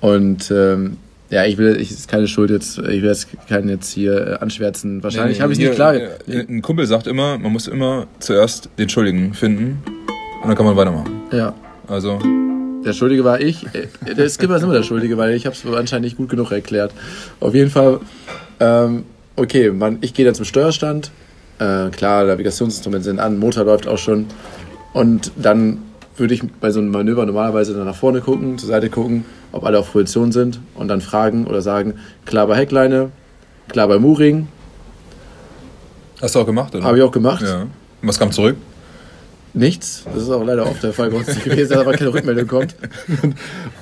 und 0.00 0.50
ähm, 0.50 0.98
ja, 1.30 1.44
ich 1.44 1.56
will, 1.58 1.76
ich 1.80 1.90
ist 1.90 2.08
keine 2.08 2.26
Schuld 2.28 2.50
jetzt, 2.50 2.78
ich 2.78 3.02
will 3.02 3.08
jetzt 3.08 3.28
keinen 3.48 3.68
jetzt 3.68 3.90
hier 3.92 4.26
äh, 4.26 4.34
anschwärzen. 4.42 5.02
Wahrscheinlich 5.02 5.38
Nee, 5.38 5.42
habe 5.42 5.52
ich 5.52 5.58
nicht 5.58 5.72
klar. 5.74 5.94
äh, 5.94 6.08
Ein 6.26 6.62
Kumpel 6.62 6.86
sagt 6.86 7.06
immer, 7.06 7.38
man 7.38 7.52
muss 7.52 7.68
immer 7.68 8.06
zuerst 8.18 8.68
den 8.78 8.88
Schuldigen 8.88 9.34
finden 9.34 9.82
und 10.42 10.48
dann 10.48 10.56
kann 10.56 10.66
man 10.66 10.76
weitermachen. 10.76 11.22
Ja, 11.32 11.54
Also, 11.86 12.18
der 12.84 12.92
Schuldige 12.94 13.24
war 13.24 13.40
ich. 13.40 13.64
Äh, 13.74 14.14
Der 14.16 14.28
Skipper 14.28 14.56
ist 14.56 14.62
immer 14.62 14.72
der 14.74 14.82
Schuldige, 14.82 15.16
weil 15.18 15.34
ich 15.34 15.46
habe 15.46 15.54
es 15.54 15.64
anscheinend 15.72 16.04
nicht 16.04 16.16
gut 16.16 16.28
genug 16.30 16.50
erklärt. 16.50 16.92
Auf 17.38 17.54
jeden 17.54 17.70
Fall, 17.70 18.00
ähm, 18.58 19.04
okay, 19.36 19.70
man, 19.70 19.98
ich 20.00 20.14
gehe 20.14 20.24
dann 20.24 20.34
zum 20.34 20.44
Steuerstand. 20.46 21.10
Äh, 21.58 21.90
klar, 21.90 22.24
Navigationsinstrumente 22.24 23.04
sind 23.04 23.20
an, 23.20 23.38
Motor 23.38 23.64
läuft 23.64 23.86
auch 23.86 23.98
schon. 23.98 24.26
Und 24.94 25.30
dann 25.36 25.78
würde 26.16 26.34
ich 26.34 26.42
bei 26.60 26.70
so 26.70 26.80
einem 26.80 26.90
Manöver 26.90 27.24
normalerweise 27.26 27.74
dann 27.74 27.84
nach 27.84 27.94
vorne 27.94 28.20
gucken, 28.22 28.56
zur 28.58 28.68
Seite 28.68 28.88
gucken, 28.90 29.24
ob 29.52 29.64
alle 29.64 29.78
auf 29.78 29.92
Position 29.92 30.32
sind 30.32 30.60
und 30.74 30.88
dann 30.88 31.00
fragen 31.00 31.46
oder 31.46 31.62
sagen, 31.62 31.94
klar 32.24 32.46
bei 32.46 32.56
Heckleine, 32.56 33.10
klar 33.68 33.88
bei 33.88 33.98
Mooring. 33.98 34.48
hast 36.20 36.34
du 36.34 36.40
auch 36.40 36.46
gemacht, 36.46 36.74
oder? 36.74 36.84
Habe 36.84 36.98
ich 36.98 37.02
auch 37.02 37.12
gemacht. 37.12 37.42
Ja. 37.42 37.66
Was 38.02 38.18
kam 38.18 38.32
zurück? 38.32 38.56
Nichts. 39.52 40.04
Das 40.12 40.22
ist 40.22 40.30
auch 40.30 40.44
leider 40.44 40.66
oft 40.66 40.82
der 40.82 40.92
Fall 40.92 41.10
bei 41.10 41.18
uns 41.18 41.26
gewesen, 41.44 41.70
dass 41.70 41.80
aber 41.80 41.92
keine 41.92 42.12
Rückmeldung 42.12 42.46
kommt. 42.46 42.76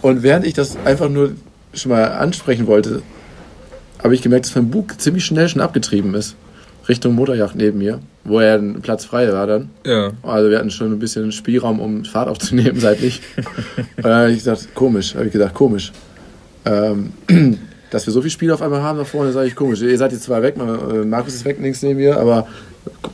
Und 0.01 0.23
während 0.23 0.47
ich 0.47 0.55
das 0.55 0.77
einfach 0.85 1.09
nur 1.09 1.33
schon 1.75 1.91
mal 1.91 2.05
ansprechen 2.05 2.67
wollte, 2.67 3.03
habe 4.03 4.15
ich 4.15 4.23
gemerkt, 4.23 4.47
dass 4.47 4.55
mein 4.55 4.71
Bug 4.71 5.01
ziemlich 5.01 5.25
schnell 5.25 5.49
schon 5.49 5.61
abgetrieben 5.61 6.15
ist. 6.15 6.37
Richtung 6.89 7.15
Motorjacht 7.15 7.55
neben 7.55 7.79
mir, 7.79 8.01
wo 8.29 8.41
er 8.41 8.57
ein 8.57 8.81
Platz 8.83 9.05
frei 9.05 9.33
war 9.33 9.47
dann. 9.47 9.71
Ja. 9.85 10.13
Also 10.23 10.51
wir 10.51 10.59
hatten 10.59 10.71
schon 10.71 10.93
ein 10.93 10.99
bisschen 10.99 11.33
Spielraum, 11.33 11.81
um 11.81 12.05
Fahrt 12.05 12.29
aufzunehmen 12.29 12.79
seitlich. 12.81 13.21
Und 13.97 14.05
dann 14.05 14.15
habe 14.15 14.31
ich 14.31 14.39
gesagt, 14.39 14.75
komisch, 14.75 15.15
habe 15.15 15.27
ich 15.27 15.33
gedacht, 15.33 15.55
komisch. 15.55 15.93
Ähm, 16.65 17.13
dass 17.91 18.07
wir 18.07 18.13
so 18.13 18.21
viel 18.21 18.31
Spiel 18.31 18.53
auf 18.53 18.63
einmal 18.63 18.83
haben 18.83 18.99
da 18.99 19.05
vorne, 19.05 19.33
sage 19.33 19.49
ich 19.49 19.57
komisch. 19.57 19.81
Ihr 19.81 19.97
seid 19.97 20.13
jetzt 20.13 20.25
zwar 20.25 20.43
weg, 20.43 20.57
äh, 20.57 21.05
Markus 21.05 21.35
ist 21.35 21.45
weg 21.45 21.59
links 21.61 21.83
neben 21.83 21.99
mir, 21.99 22.19
aber 22.19 22.47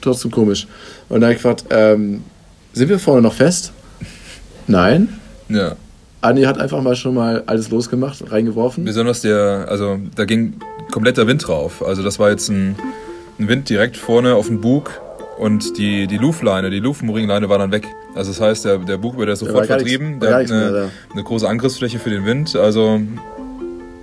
trotzdem 0.00 0.30
komisch. 0.30 0.66
Und 1.09 1.21
dann 1.21 1.25
habe 1.25 1.33
ich 1.33 1.38
gefragt, 1.38 1.64
ähm, 1.71 2.23
sind 2.73 2.88
wir 2.88 2.99
vorne 2.99 3.23
noch 3.23 3.35
fest? 3.35 3.73
Nein. 4.66 5.21
Ja. 5.49 5.76
Andi 6.23 6.42
hat 6.42 6.59
einfach 6.59 6.80
mal 6.80 6.97
schon 6.97 7.14
mal 7.14 7.44
alles 7.47 7.71
losgemacht, 7.71 8.33
reingeworfen. 8.33 8.85
Besonders 8.85 9.21
der, 9.21 9.66
also 9.68 9.99
da 10.16 10.25
ging 10.25 10.54
kompletter 10.90 11.26
Wind 11.26 11.47
drauf. 11.47 11.85
Also 11.85 12.02
das 12.02 12.18
war 12.18 12.30
jetzt 12.30 12.49
ein, 12.49 12.76
ein 13.38 13.49
Wind 13.49 13.68
direkt 13.68 13.97
vorne 13.97 14.35
auf 14.35 14.49
den 14.49 14.61
Bug 14.61 15.02
und 15.38 15.76
die, 15.78 16.06
die 16.06 16.16
Luftleine, 16.18 16.70
die 16.70 16.80
Luftmooringleine 16.80 17.48
war 17.48 17.58
dann 17.58 17.72
weg. 17.72 17.86
Also 18.14 18.30
das 18.32 18.40
heißt, 18.40 18.64
der, 18.64 18.78
der 18.78 18.96
Bug 18.98 19.16
wird 19.18 19.28
ja 19.28 19.36
sofort 19.36 19.66
vertrieben. 19.66 20.18
nichts- 20.18 20.26
Der 20.26 20.34
hat 20.36 20.48
mehr 20.48 20.68
eine, 20.68 20.90
eine 21.12 21.22
große 21.24 21.48
Angriffsfläche 21.48 21.98
für 21.98 22.10
den 22.10 22.24
Wind. 22.24 22.54
Also 22.56 23.00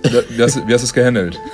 wie 0.02 0.42
hast, 0.42 0.56
du- 0.56 0.66
wie 0.68 0.72
hast 0.74 0.82
du 0.82 0.86
es 0.86 0.92
gehandelt? 0.92 1.38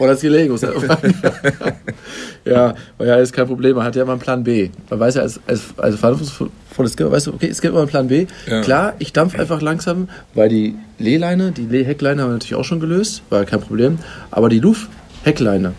Hat 0.00 0.08
das 0.08 0.20
gelegen? 0.22 0.56
Ja, 2.44 2.74
ja 2.98 3.12
alles 3.14 3.32
kein 3.32 3.46
Problem. 3.46 3.76
Man 3.76 3.84
hat 3.84 3.94
ja 3.96 4.02
immer 4.02 4.12
einen 4.12 4.20
Plan 4.20 4.42
B. 4.42 4.70
Man 4.88 4.98
weiß 4.98 5.16
ja, 5.16 5.22
als, 5.22 5.38
als, 5.46 5.60
als 5.76 5.96
verantwortungsvolles 5.96 6.92
Skipper, 6.94 7.12
weißt 7.12 7.26
du, 7.26 7.34
okay, 7.34 7.48
es 7.48 7.60
gibt 7.60 7.72
immer 7.72 7.80
einen 7.82 7.90
Plan 7.90 8.08
B. 8.08 8.26
Ja. 8.48 8.62
Klar, 8.62 8.94
ich 8.98 9.12
dampf 9.12 9.38
einfach 9.38 9.60
langsam, 9.60 10.08
weil 10.32 10.48
die 10.48 10.74
Lehleine, 10.98 11.52
die 11.52 11.66
Lee-Heckleine 11.66 12.22
haben 12.22 12.30
wir 12.30 12.32
natürlich 12.34 12.54
auch 12.54 12.64
schon 12.64 12.80
gelöst, 12.80 13.22
war 13.28 13.40
ja 13.40 13.44
kein 13.44 13.60
Problem. 13.60 13.98
Aber 14.30 14.48
die 14.48 14.60
Luft-Heckleine, 14.60 15.74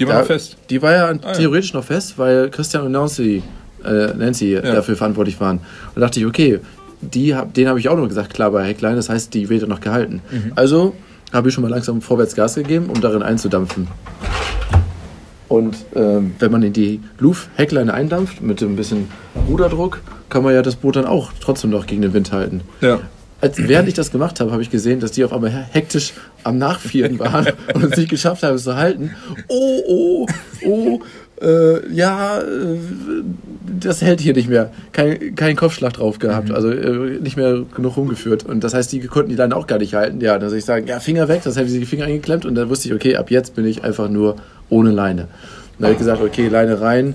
Die 0.00 0.06
war 0.06 0.14
Da- 0.14 0.20
noch 0.20 0.26
fest. 0.26 0.56
Die 0.70 0.82
war 0.82 0.92
ja 0.92 1.06
Ah, 1.10 1.12
ja. 1.22 1.32
theoretisch 1.32 1.72
noch 1.74 1.84
fest, 1.84 2.14
weil 2.18 2.50
Christian 2.50 2.84
und 2.86 2.92
Nancy, 2.92 3.42
äh, 3.84 4.14
Nancy 4.14 4.58
dafür 4.60 4.96
verantwortlich 4.96 5.38
waren. 5.40 5.58
Und 5.58 5.64
da 5.96 6.00
dachte 6.02 6.18
ich, 6.20 6.26
okay, 6.26 6.58
die, 7.02 7.34
hab- 7.34 7.54
denen 7.54 7.68
habe 7.68 7.78
ich 7.78 7.88
auch 7.88 7.96
noch 7.96 8.08
gesagt, 8.08 8.34
klar 8.34 8.50
bei 8.50 8.64
Heckline, 8.66 8.96
das 8.96 9.08
heißt, 9.08 9.32
die 9.34 9.48
wird 9.48 9.66
noch 9.68 9.80
gehalten. 9.80 10.20
Mhm. 10.30 10.52
Also 10.56 10.94
habe 11.32 11.48
ich 11.48 11.54
schon 11.54 11.62
mal 11.62 11.70
langsam 11.70 12.00
vorwärts 12.02 12.34
Gas 12.34 12.56
gegeben, 12.56 12.86
um 12.92 13.00
darin 13.00 13.22
einzudampfen. 13.22 13.86
Und 15.48 15.76
ähm, 15.96 16.34
wenn 16.38 16.52
man 16.52 16.62
in 16.62 16.72
die 16.72 17.00
Luft-Heckleine 17.18 17.92
eindampft, 17.92 18.40
mit 18.40 18.62
ein 18.62 18.76
bisschen 18.76 19.08
Ruderdruck, 19.48 20.00
kann 20.28 20.44
man 20.44 20.54
ja 20.54 20.62
das 20.62 20.76
Boot 20.76 20.96
dann 20.96 21.06
auch 21.06 21.32
trotzdem 21.40 21.70
noch 21.70 21.86
gegen 21.86 22.02
den 22.02 22.12
Wind 22.12 22.30
halten. 22.32 22.60
Ja. 22.80 23.00
Als, 23.40 23.56
während 23.56 23.88
ich 23.88 23.94
das 23.94 24.10
gemacht 24.10 24.40
habe, 24.40 24.52
habe 24.52 24.62
ich 24.62 24.70
gesehen, 24.70 25.00
dass 25.00 25.12
die 25.12 25.24
auf 25.24 25.32
einmal 25.32 25.50
hektisch 25.50 26.12
am 26.44 26.58
Nachvieren 26.58 27.18
waren 27.18 27.46
und 27.74 27.84
es 27.84 27.96
nicht 27.96 28.10
geschafft 28.10 28.42
haben, 28.42 28.56
es 28.56 28.64
zu 28.64 28.76
halten. 28.76 29.12
Oh, 29.48 29.82
oh, 29.88 30.26
oh, 30.66 31.00
äh, 31.40 31.90
ja, 31.92 32.40
äh, 32.40 32.44
das 33.80 34.02
hält 34.02 34.20
hier 34.20 34.34
nicht 34.34 34.48
mehr. 34.48 34.70
Kein, 34.92 35.34
kein 35.34 35.56
Kopfschlag 35.56 35.94
drauf 35.94 36.18
gehabt, 36.18 36.50
also 36.50 36.70
äh, 36.70 37.18
nicht 37.18 37.36
mehr 37.36 37.62
genug 37.74 37.96
rumgeführt. 37.96 38.44
Und 38.44 38.62
das 38.62 38.74
heißt, 38.74 38.92
die 38.92 39.00
konnten 39.00 39.30
die 39.30 39.36
Leine 39.36 39.56
auch 39.56 39.66
gar 39.66 39.78
nicht 39.78 39.94
halten. 39.94 40.20
Ja, 40.20 40.38
dann 40.38 40.50
soll 40.50 40.58
ich 40.58 40.64
sagen, 40.64 40.86
ja, 40.86 41.00
Finger 41.00 41.28
weg, 41.28 41.40
das 41.44 41.56
hätte 41.56 41.70
sie 41.70 41.78
die 41.78 41.86
Finger 41.86 42.04
eingeklemmt 42.04 42.44
und 42.44 42.54
dann 42.54 42.68
wusste 42.68 42.88
ich, 42.88 42.94
okay, 42.94 43.16
ab 43.16 43.30
jetzt 43.30 43.54
bin 43.54 43.64
ich 43.64 43.84
einfach 43.84 44.10
nur 44.10 44.36
ohne 44.68 44.90
Leine. 44.90 45.28
Dann 45.78 45.86
habe 45.86 45.92
ich 45.92 45.98
gesagt, 45.98 46.20
okay, 46.20 46.48
Leine 46.48 46.80
rein, 46.82 47.14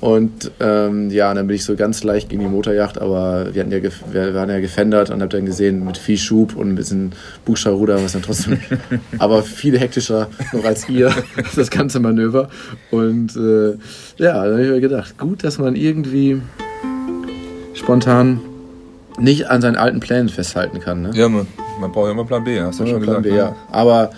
und 0.00 0.50
ähm, 0.60 1.10
ja, 1.10 1.32
dann 1.32 1.46
bin 1.46 1.56
ich 1.56 1.64
so 1.64 1.74
ganz 1.74 2.04
leicht 2.04 2.28
gegen 2.28 2.42
die 2.42 2.48
Motorjacht, 2.48 3.00
aber 3.00 3.54
wir, 3.54 3.62
hatten 3.62 3.72
ja, 3.72 3.82
wir 3.82 4.34
waren 4.34 4.50
ja 4.50 4.60
gefendert 4.60 5.10
und 5.10 5.22
hab 5.22 5.30
dann 5.30 5.46
gesehen, 5.46 5.84
mit 5.84 5.96
viel 5.96 6.18
Schub 6.18 6.54
und 6.54 6.68
ein 6.68 6.74
bisschen 6.74 7.12
Bugscharruder 7.44 7.96
war 7.96 8.04
es 8.04 8.12
dann 8.12 8.22
trotzdem, 8.22 8.58
aber 9.18 9.42
viel 9.42 9.78
hektischer 9.78 10.28
noch 10.52 10.64
als 10.64 10.88
ihr, 10.88 11.10
das 11.56 11.70
ganze 11.70 12.00
Manöver. 12.00 12.50
Und 12.90 13.36
äh, 13.36 13.76
ja, 14.22 14.44
dann 14.44 14.52
habe 14.52 14.62
ich 14.62 14.70
mir 14.70 14.80
gedacht, 14.80 15.18
gut, 15.18 15.42
dass 15.44 15.58
man 15.58 15.76
irgendwie 15.76 16.42
spontan 17.72 18.40
nicht 19.18 19.48
an 19.48 19.62
seinen 19.62 19.76
alten 19.76 20.00
Plänen 20.00 20.28
festhalten 20.28 20.80
kann. 20.80 21.02
Ne? 21.02 21.10
Ja, 21.14 21.28
man, 21.28 21.46
man 21.80 21.90
braucht 21.90 22.06
ja 22.06 22.12
immer 22.12 22.24
Plan 22.24 22.44
B, 22.44 22.60
hast 22.60 22.80
du 22.80 22.84
ja 22.84 22.90
schon 22.90 23.02
Plan 23.02 23.22
gesagt. 23.22 23.24
B, 23.24 23.30
ne? 23.30 23.36
ja. 23.36 23.56
Aber 23.72 24.10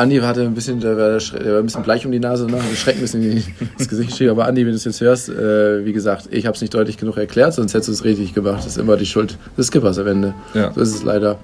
Andi 0.00 0.16
hatte 0.18 0.42
ein 0.42 0.54
bisschen, 0.54 0.80
der 0.80 0.96
war, 0.96 1.18
der 1.18 1.52
war 1.52 1.58
ein 1.58 1.66
bisschen 1.66 1.82
bleich 1.82 2.06
um 2.06 2.12
die 2.12 2.18
Nase, 2.18 2.46
ne? 2.46 2.56
hat 2.56 2.74
Schreck 2.74 2.96
ein 2.96 3.02
bisschen 3.02 3.22
in 3.22 3.44
das 3.76 3.86
Gesicht 3.90 4.10
geschrieben. 4.10 4.30
Aber 4.30 4.46
Andi, 4.46 4.62
wenn 4.62 4.70
du 4.70 4.76
es 4.76 4.84
jetzt 4.84 5.02
hörst, 5.02 5.28
äh, 5.28 5.84
wie 5.84 5.92
gesagt, 5.92 6.28
ich 6.30 6.46
habe 6.46 6.54
es 6.54 6.62
nicht 6.62 6.72
deutlich 6.72 6.96
genug 6.96 7.18
erklärt, 7.18 7.52
sonst 7.52 7.74
hättest 7.74 7.88
du 7.88 7.92
es 7.92 8.04
richtig 8.04 8.32
gemacht. 8.32 8.60
Das 8.60 8.66
ist 8.66 8.78
immer 8.78 8.96
die 8.96 9.04
Schuld 9.04 9.36
des 9.58 9.66
Skippers 9.66 9.98
am 9.98 10.06
Ende. 10.06 10.34
Ja. 10.54 10.72
So 10.72 10.80
ist 10.80 10.94
es 10.94 11.02
leider. 11.02 11.38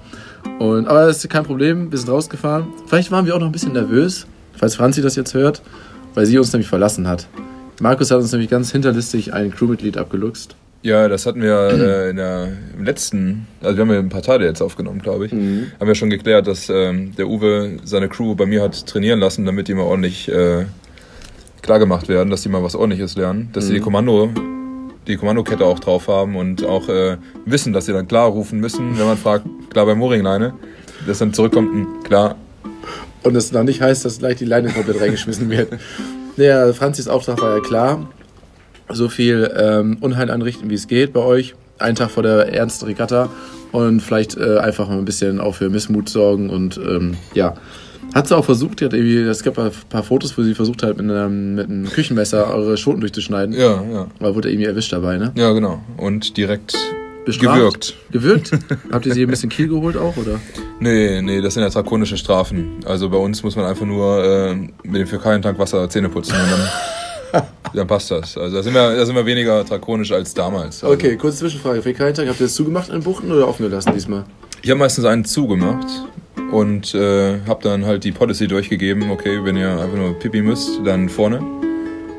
Und, 0.57 0.87
aber 0.87 1.05
das 1.05 1.23
ist 1.23 1.29
kein 1.29 1.43
Problem, 1.43 1.91
wir 1.91 1.99
sind 1.99 2.09
rausgefahren. 2.09 2.65
Vielleicht 2.87 3.11
waren 3.11 3.27
wir 3.27 3.35
auch 3.35 3.39
noch 3.39 3.45
ein 3.45 3.51
bisschen 3.51 3.73
nervös, 3.73 4.25
falls 4.55 4.75
Franzi 4.75 5.03
das 5.03 5.15
jetzt 5.15 5.35
hört, 5.35 5.61
weil 6.15 6.25
sie 6.25 6.39
uns 6.39 6.51
nämlich 6.51 6.67
verlassen 6.67 7.07
hat. 7.07 7.27
Markus 7.79 8.09
hat 8.09 8.17
uns 8.17 8.31
nämlich 8.31 8.49
ganz 8.49 8.71
hinterlistig 8.71 9.33
ein 9.33 9.53
Crewmitglied 9.53 9.97
abgeluchst. 9.97 10.55
Ja, 10.83 11.07
das 11.07 11.25
hatten 11.25 11.41
wir 11.41 11.69
äh, 11.71 12.09
in 12.11 12.15
der, 12.17 12.47
im 12.77 12.83
letzten, 12.85 13.47
also 13.61 13.75
wir 13.75 13.81
haben 13.81 13.91
ja 13.91 13.99
ein 13.99 14.09
paar 14.09 14.21
Tage 14.21 14.45
jetzt 14.45 14.61
aufgenommen, 14.61 15.01
glaube 15.01 15.25
ich. 15.25 15.31
Mhm. 15.33 15.71
Haben 15.79 15.87
wir 15.87 15.95
schon 15.95 16.09
geklärt, 16.09 16.47
dass 16.47 16.69
ähm, 16.69 17.15
der 17.17 17.27
Uwe 17.27 17.77
seine 17.83 18.07
Crew 18.07 18.35
bei 18.35 18.45
mir 18.45 18.61
hat 18.61 18.85
trainieren 18.87 19.19
lassen, 19.19 19.45
damit 19.45 19.67
die 19.67 19.73
mal 19.73 19.83
ordentlich 19.83 20.29
äh, 20.31 20.65
klar 21.61 21.79
gemacht 21.79 22.07
werden, 22.07 22.29
dass 22.29 22.43
die 22.43 22.49
mal 22.49 22.63
was 22.63 22.75
ordentliches 22.75 23.15
lernen, 23.17 23.49
dass 23.53 23.65
sie 23.65 23.71
Mhm. 23.71 23.75
die 23.75 23.81
Kommando, 23.81 24.29
die 25.07 25.17
Kommandokette 25.17 25.65
auch 25.65 25.79
drauf 25.79 26.07
haben 26.07 26.35
und 26.35 26.63
auch 26.63 26.87
äh, 26.89 27.17
wissen, 27.45 27.73
dass 27.73 27.85
sie 27.87 27.93
dann 27.93 28.07
klar 28.07 28.27
rufen 28.29 28.59
müssen, 28.59 28.97
wenn 28.97 29.05
man 29.07 29.17
fragt, 29.17 29.45
klar 29.71 29.85
bei 29.87 29.95
Mooringleine, 29.95 30.53
dass 31.05 31.17
dann 31.19 31.33
zurückkommt 31.33 31.73
ein 31.75 31.87
klar. 32.03 32.35
Und 33.23 33.33
das 33.33 33.51
noch 33.51 33.63
nicht 33.63 33.81
heißt, 33.81 34.05
dass 34.05 34.19
gleich 34.19 34.37
die 34.37 34.45
Leine 34.45 34.69
komplett 34.69 35.01
reingeschmissen 35.01 35.49
wird. 35.49 35.69
Naja, 36.39 36.71
Franzis 36.71 37.07
Auftrag 37.07 37.41
war 37.41 37.55
ja 37.55 37.61
klar. 37.63 38.07
So 38.89 39.09
viel 39.09 39.51
ähm, 39.57 39.97
Unheil 40.01 40.31
anrichten, 40.31 40.69
wie 40.69 40.75
es 40.75 40.87
geht 40.87 41.13
bei 41.13 41.21
euch. 41.21 41.55
Einen 41.79 41.95
Tag 41.95 42.11
vor 42.11 42.23
der 42.23 42.53
ernsten 42.53 42.85
Regatta. 42.85 43.29
Und 43.71 43.99
vielleicht 43.99 44.37
äh, 44.37 44.57
einfach 44.59 44.87
mal 44.87 44.97
ein 44.97 45.05
bisschen 45.05 45.39
auch 45.39 45.55
für 45.55 45.69
Missmut 45.69 46.09
sorgen. 46.09 46.49
Und 46.49 46.77
ähm, 46.77 47.15
ja, 47.33 47.55
hat 48.13 48.27
sie 48.27 48.35
auch 48.35 48.45
versucht. 48.45 48.79
Die 48.79 48.85
hat 48.85 48.93
irgendwie, 48.93 49.19
es 49.19 49.43
gab 49.43 49.59
ein 49.59 49.71
paar 49.89 50.03
Fotos, 50.03 50.37
wo 50.37 50.43
sie 50.43 50.55
versucht 50.55 50.83
hat, 50.83 50.97
mit 50.97 51.09
einem, 51.11 51.55
mit 51.55 51.69
einem 51.69 51.89
Küchenmesser 51.89 52.53
eure 52.53 52.77
Schoten 52.77 53.01
durchzuschneiden. 53.01 53.53
Ja, 53.53 53.83
ja. 53.91 54.07
Aber 54.19 54.35
wurde 54.35 54.49
irgendwie 54.49 54.67
erwischt 54.67 54.93
dabei, 54.93 55.17
ne? 55.17 55.31
Ja, 55.35 55.51
genau. 55.51 55.81
Und 55.97 56.37
direkt 56.37 56.75
Bestraft? 57.27 57.57
gewürgt. 57.57 57.93
Gewürgt? 58.11 58.51
Habt 58.91 59.05
ihr 59.05 59.13
sie 59.13 59.23
ein 59.23 59.29
bisschen 59.29 59.49
Kiel 59.49 59.67
geholt 59.67 59.97
auch, 59.97 60.15
oder? 60.15 60.39
Nee, 60.79 61.21
nee, 61.21 61.41
das 61.41 61.55
sind 61.55 61.63
ja 61.63 61.69
drakonische 61.69 62.15
Strafen. 62.17 62.79
Also 62.85 63.09
bei 63.09 63.17
uns 63.17 63.43
muss 63.43 63.55
man 63.57 63.65
einfach 63.65 63.85
nur 63.85 64.23
äh, 64.23 64.55
mit 64.55 65.01
dem 65.01 65.07
Fäkalientank 65.07 65.59
Wasser 65.59 65.89
Zähne 65.89 66.07
putzen 66.07 66.33
und 66.33 66.51
dann, 66.51 66.69
dann 67.73 67.87
passt 67.87 68.11
das. 68.11 68.37
Also 68.37 68.57
da 68.57 68.63
sind, 68.63 68.73
wir, 68.73 68.95
da 68.95 69.05
sind 69.05 69.15
wir 69.15 69.25
weniger 69.25 69.63
drakonisch 69.63 70.11
als 70.11 70.33
damals. 70.33 70.83
Also, 70.83 70.93
Okay, 70.93 71.15
kurze 71.17 71.39
Zwischenfrage. 71.39 71.81
Für 71.81 71.93
keinen 71.93 72.13
Tag 72.13 72.27
habt 72.27 72.39
ihr 72.39 72.45
das 72.45 72.55
zugemacht 72.55 72.89
in 72.89 73.01
Buchten 73.01 73.31
oder 73.31 73.47
offen 73.47 73.63
gelassen 73.63 73.93
diesmal? 73.93 74.23
Ich 74.61 74.69
habe 74.69 74.79
meistens 74.79 75.05
einen 75.05 75.25
zugemacht 75.25 75.87
und 76.51 76.93
äh, 76.95 77.39
habe 77.47 77.61
dann 77.63 77.85
halt 77.85 78.03
die 78.03 78.11
Policy 78.11 78.47
durchgegeben, 78.47 79.11
okay, 79.11 79.39
wenn 79.43 79.57
ihr 79.57 79.69
einfach 79.69 79.97
nur 79.97 80.17
pipi 80.17 80.41
müsst, 80.41 80.79
dann 80.85 81.09
vorne. 81.09 81.39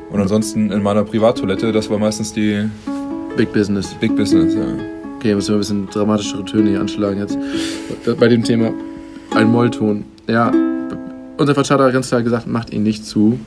Und 0.09 0.19
ansonsten 0.19 0.71
in 0.71 0.81
meiner 0.81 1.03
Privattoilette, 1.03 1.71
das 1.71 1.89
war 1.89 1.99
meistens 1.99 2.33
die 2.33 2.67
Big 3.37 3.53
Business. 3.53 3.93
Big 3.99 4.15
Business. 4.15 4.55
Ja. 4.55 4.61
Okay, 5.17 5.35
müssen 5.35 5.49
wir 5.49 5.55
ein 5.55 5.59
bisschen 5.59 5.89
dramatischere 5.89 6.45
Töne 6.45 6.71
hier 6.71 6.79
anschlagen 6.81 7.19
jetzt. 7.19 7.37
Bei 8.19 8.27
dem 8.27 8.43
Thema 8.43 8.71
ein 9.35 9.47
Mollton. 9.47 10.05
Ja, 10.27 10.51
unser 11.37 11.53
Vertreter 11.53 11.85
hat 11.85 11.93
ganz 11.93 12.07
klar 12.07 12.23
gesagt, 12.23 12.47
macht 12.47 12.71
ihn 12.73 12.83
nicht 12.83 13.05
zu. 13.05 13.39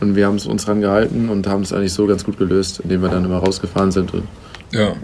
Und 0.00 0.14
wir 0.14 0.26
haben 0.26 0.36
es 0.36 0.46
uns 0.46 0.64
dran 0.64 0.80
gehalten 0.80 1.28
und 1.28 1.46
haben 1.46 1.62
es 1.62 1.72
eigentlich 1.72 1.92
so 1.92 2.06
ganz 2.06 2.24
gut 2.24 2.38
gelöst, 2.38 2.80
indem 2.80 3.02
wir 3.02 3.08
dann 3.08 3.24
immer 3.24 3.38
rausgefahren 3.38 3.90
sind. 3.90 4.14
Und 4.14 4.24
ja. 4.72 4.94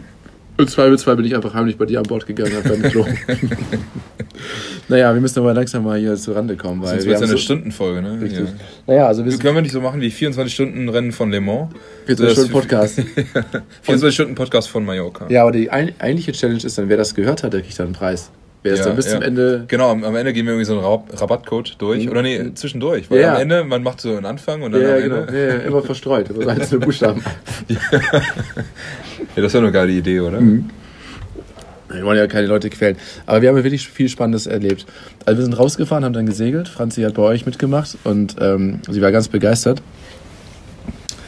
im 0.57 0.69
Zweifelsfall 0.69 1.17
bin 1.17 1.25
ich 1.25 1.35
einfach 1.35 1.53
heimlich 1.53 1.77
bei 1.77 1.85
dir 1.85 1.99
an 1.99 2.05
Bord 2.05 2.27
gegangen, 2.27 2.53
beim 2.63 2.83
Klo. 2.83 3.05
naja, 4.89 5.13
wir 5.13 5.21
müssen 5.21 5.41
aber 5.41 5.53
langsam 5.53 5.83
mal 5.85 5.99
hier 5.99 6.15
zur 6.15 6.37
Rande 6.37 6.57
kommen, 6.57 6.81
weil 6.81 6.91
Sonst 6.91 7.07
wir 7.07 7.17
eine 7.17 7.27
so, 7.27 7.37
Stundenfolge, 7.37 8.03
ne? 8.03 8.21
Richtig. 8.21 8.39
Hier. 8.39 8.55
Naja, 8.87 9.07
also 9.09 9.25
wir 9.25 9.33
sind 9.33 9.43
Können 9.43 9.57
wir 9.57 9.63
nicht 9.63 9.73
so 9.73 9.81
machen 9.81 10.01
wie 10.01 10.11
24-Stunden-Rennen 10.11 11.11
von 11.13 11.31
Le 11.31 11.41
Mans? 11.41 11.73
jetzt 12.07 12.19
so 12.19 12.25
Das- 12.27 12.35
schon 12.35 12.51
Podcast. 12.51 13.01
24-Stunden-Podcast 13.87 14.69
von 14.69 14.85
Mallorca. 14.85 15.27
Ja, 15.29 15.43
aber 15.43 15.53
die 15.53 15.71
eigentliche 15.71 16.33
Challenge 16.33 16.63
ist 16.63 16.79
dann, 16.79 16.89
wer 16.89 16.97
das 16.99 17.15
gehört 17.15 17.43
hat, 17.43 17.53
der 17.53 17.63
kriegt 17.63 17.79
dann 17.79 17.87
einen 17.87 17.95
Preis. 17.95 18.31
Es 18.67 18.79
Ja, 18.79 18.87
dann 18.87 18.97
bis 18.97 19.07
ja. 19.07 19.13
zum 19.13 19.23
Ende 19.23 19.65
Genau, 19.69 19.91
am, 19.91 20.03
am 20.05 20.17
Ende 20.17 20.33
geben 20.33 20.47
wir 20.49 20.55
irgendwie 20.55 20.65
so 20.65 20.73
einen 20.79 20.85
Rab 20.85 21.21
Rabattcode 21.21 21.75
durch. 21.79 22.07
Mhm. 22.07 22.11
Oder 22.13 22.23
nee, 22.23 22.41
zwischendurch. 22.55 23.11
Weil 23.11 23.21
Ja. 23.21 23.35
am 23.35 23.43
Ende, 23.43 23.63
man 23.65 23.83
macht 23.83 24.01
so 24.01 24.09
einen 24.17 24.25
Anfang 24.25 24.63
und 24.63 24.73
dann 24.73 24.81
Ja, 24.83 24.97
am 24.97 25.03
genau. 25.03 25.17
Ende. 25.17 25.49
Ja, 25.49 25.55
immer 25.69 25.83
verstreut, 25.83 26.31
immer 26.31 26.43
so 26.45 26.49
einzelne 26.49 26.85
Buchstaben. 26.85 27.23
Ja, 29.37 29.43
das 29.43 29.53
wäre 29.53 29.65
eine 29.65 29.73
geile 29.73 29.93
Idee, 29.93 30.21
oder? 30.21 30.41
Mhm. 30.41 30.71
Wir 31.91 32.05
wollen 32.05 32.19
ja 32.19 32.27
keine 32.27 32.47
Leute 32.47 32.71
quälen. 32.71 32.97
Aber 33.27 33.43
wir 33.43 33.49
haben 33.49 33.57
ja 33.57 33.65
wirklich 33.65 33.89
viel 33.89 34.09
Spannendes 34.09 34.47
erlebt. 34.47 34.87
Also 35.27 35.39
wir 35.39 35.45
sind 35.45 35.55
rausgefahren, 35.59 36.05
haben 36.05 36.13
dann 36.13 36.27
gesegelt. 36.27 36.69
Franzi 36.69 37.03
hat 37.03 37.15
bei 37.15 37.23
euch 37.23 37.47
mitgemacht 37.47 37.97
und 38.05 38.37
ähm, 38.41 38.81
sie 38.89 39.01
war 39.03 39.13
ganz 39.13 39.29
begeistert. 39.29 39.81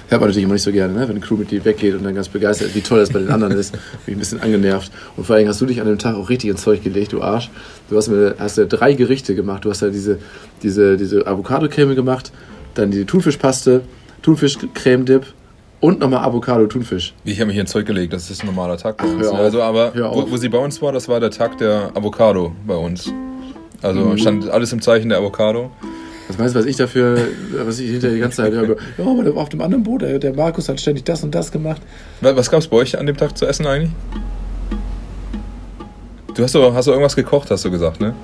Hört 0.08 0.20
man 0.20 0.28
natürlich 0.28 0.44
immer 0.44 0.52
nicht 0.54 0.62
so 0.62 0.70
gerne, 0.72 0.92
ne? 0.94 1.08
wenn 1.08 1.16
ein 1.16 1.20
Crewmitglied 1.20 1.64
weggeht 1.64 1.94
und 1.94 2.04
dann 2.04 2.14
ganz 2.14 2.28
begeistert 2.28 2.68
ist, 2.68 2.74
wie 2.76 2.80
toll 2.80 3.00
das 3.00 3.10
bei 3.10 3.18
den 3.18 3.28
anderen 3.30 3.54
ist. 3.58 3.72
Bin 3.72 3.80
ich 4.06 4.12
ein 4.14 4.18
bisschen 4.20 4.40
angenervt. 4.40 4.92
Und 5.16 5.26
vor 5.26 5.34
allem 5.36 5.48
hast 5.48 5.60
du 5.60 5.66
dich 5.66 5.80
an 5.80 5.86
dem 5.88 5.98
Tag 5.98 6.14
auch 6.14 6.28
richtig 6.30 6.50
ins 6.50 6.62
Zeug 6.62 6.82
gelegt, 6.84 7.12
du 7.12 7.22
Arsch. 7.22 7.50
Du 7.90 7.96
hast, 7.96 8.08
mir, 8.08 8.36
hast 8.38 8.56
ja 8.56 8.66
drei 8.66 8.92
Gerichte 8.94 9.34
gemacht. 9.34 9.64
Du 9.64 9.70
hast 9.70 9.82
ja 9.82 9.88
diese, 9.90 10.18
diese, 10.62 10.96
diese 10.96 11.26
Avocado-Creme 11.26 11.94
gemacht, 11.96 12.30
dann 12.74 12.90
die 12.92 13.04
Thunfischpaste, 13.04 13.82
Thunfisch-Creme-Dip 14.22 15.26
und 15.80 15.98
nochmal 16.00 16.24
Avocado-Thunfisch. 16.24 17.14
Ich 17.24 17.38
habe 17.38 17.46
mich 17.46 17.54
hier 17.54 17.62
ins 17.62 17.72
Zeug 17.72 17.86
gelegt, 17.86 18.12
das 18.12 18.30
ist 18.30 18.42
ein 18.42 18.46
normaler 18.46 18.76
Tag 18.76 18.96
bei 18.98 19.04
uns. 19.06 19.26
auf. 19.26 19.34
Also, 19.38 19.62
aber 19.62 19.92
wo, 19.94 20.30
wo 20.30 20.36
sie 20.36 20.48
bei 20.48 20.58
uns 20.58 20.80
war, 20.82 20.92
das 20.92 21.08
war 21.08 21.20
der 21.20 21.30
Tag 21.30 21.58
der 21.58 21.90
Avocado 21.94 22.52
bei 22.66 22.74
uns. 22.76 23.12
Also 23.82 24.00
Mhm. 24.00 24.18
stand 24.18 24.48
alles 24.50 24.72
im 24.72 24.80
Zeichen 24.80 25.08
der 25.08 25.18
Avocado. 25.18 25.70
Was 26.28 26.38
meinst 26.38 26.54
du, 26.54 26.58
was 26.58 26.66
ich 26.66 26.76
dafür, 26.76 27.18
was 27.64 27.78
ich 27.78 27.90
hinter 27.90 28.10
die 28.10 28.18
ganze 28.18 28.38
Zeit 28.38 28.52
höre? 28.52 28.76
Ja, 28.98 29.04
aber 29.04 29.40
auf 29.40 29.48
dem 29.48 29.60
anderen 29.60 29.84
Boot, 29.84 30.02
der, 30.02 30.34
Markus 30.34 30.68
hat 30.68 30.80
ständig 30.80 31.04
das 31.04 31.22
und 31.22 31.34
das 31.34 31.52
gemacht. 31.52 31.80
Was, 32.20 32.50
gab 32.50 32.60
es 32.60 32.68
bei 32.68 32.76
euch 32.78 32.98
an 32.98 33.06
dem 33.06 33.16
Tag 33.16 33.38
zu 33.38 33.46
essen 33.46 33.66
eigentlich? 33.66 33.90
Du 36.34 36.42
hast 36.42 36.54
doch, 36.54 36.74
hast 36.74 36.86
doch 36.86 36.92
irgendwas 36.92 37.16
gekocht, 37.16 37.50
hast 37.50 37.64
du 37.64 37.70
gesagt, 37.70 38.00
ne? 38.00 38.14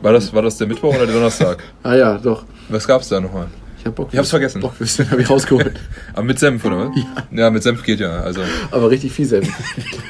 War 0.00 0.12
das, 0.12 0.32
war 0.32 0.42
das 0.42 0.56
der 0.56 0.68
Mittwoch 0.68 0.94
oder 0.94 1.06
der 1.06 1.14
Donnerstag? 1.14 1.62
Ah 1.82 1.94
ja, 1.94 2.18
doch. 2.18 2.44
Was 2.68 2.86
gab's 2.86 3.08
da 3.08 3.20
nochmal? 3.20 3.46
Ich 3.78 3.84
hab 3.86 3.94
Bock. 3.94 4.08
Ich 4.12 4.18
hab's 4.18 4.30
vergessen. 4.30 4.60
Bockwürstchen 4.60 5.10
habe 5.10 5.22
ich 5.22 5.28
rausgeholt. 5.28 5.74
Aber 6.12 6.22
mit 6.22 6.38
Senf, 6.38 6.64
oder 6.64 6.78
was? 6.78 6.96
Ja. 6.96 7.38
Ja, 7.44 7.50
mit 7.50 7.62
Senf 7.62 7.82
geht 7.82 8.00
ja. 8.00 8.20
Also, 8.20 8.40
aber 8.70 8.90
richtig 8.90 9.12
fies. 9.12 9.32
ey. 9.32 9.42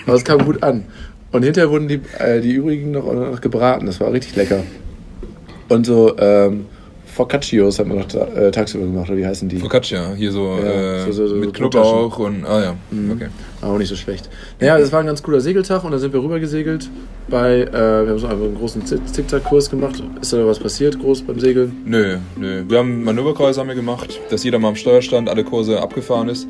Aber 0.06 0.16
es 0.16 0.24
kam 0.24 0.44
gut 0.44 0.62
an. 0.62 0.84
Und 1.32 1.42
hinterher 1.42 1.70
wurden 1.70 1.88
die, 1.88 2.00
äh, 2.18 2.40
die 2.40 2.52
übrigen 2.52 2.90
noch, 2.90 3.12
noch 3.12 3.40
gebraten. 3.40 3.86
Das 3.86 4.00
war 4.00 4.12
richtig 4.12 4.36
lecker. 4.36 4.62
Und 5.68 5.86
so 5.86 6.16
ähm, 6.18 6.66
Focaccios 7.06 7.78
hat 7.80 7.86
man 7.86 7.98
noch 7.98 8.06
äh, 8.36 8.50
tagsüber 8.50 8.84
gemacht, 8.84 9.08
oder 9.10 9.18
wie 9.18 9.26
heißen 9.26 9.48
die? 9.48 9.56
Focaccia, 9.58 10.14
hier 10.14 10.30
so, 10.30 10.56
Ja, 10.62 10.70
äh, 10.70 11.04
so- 11.06 11.12
so- 11.12 11.26
so 11.28 11.34
mit 11.36 11.52
Knoblauch 11.52 12.16
und. 12.20 12.44
Ah 12.46 12.62
ja, 12.62 12.74
okay. 13.12 13.26
Auch 13.60 13.76
nicht 13.76 13.88
so 13.88 13.96
schlecht. 13.96 14.28
Naja, 14.60 14.78
das 14.78 14.92
war 14.92 15.00
ein 15.00 15.06
ganz 15.06 15.20
cooler 15.22 15.40
Segeltag 15.40 15.82
und 15.82 15.90
dann 15.90 15.98
sind 15.98 16.12
wir 16.12 16.22
rüber 16.22 16.38
gesegelt 16.38 16.88
bei, 17.28 17.62
äh, 17.62 17.72
wir 17.72 18.08
haben 18.10 18.18
so 18.20 18.28
einen 18.28 18.54
großen 18.54 18.86
Zick- 18.86 19.00
Zickzack-Kurs 19.12 19.68
gemacht. 19.68 20.00
Ist 20.20 20.32
da 20.32 20.46
was 20.46 20.60
passiert, 20.60 20.98
groß 21.00 21.22
beim 21.22 21.40
Segeln? 21.40 21.72
Nö, 21.84 22.18
nö. 22.36 22.62
Wir 22.68 22.78
haben 22.78 23.02
Manöverkreise 23.02 23.60
haben 23.60 23.68
wir 23.68 23.74
gemacht, 23.74 24.20
dass 24.30 24.44
jeder 24.44 24.60
mal 24.60 24.68
am 24.68 24.76
Steuer 24.76 25.02
stand, 25.02 25.28
alle 25.28 25.42
Kurse 25.42 25.80
abgefahren 25.82 26.28
ist. 26.28 26.46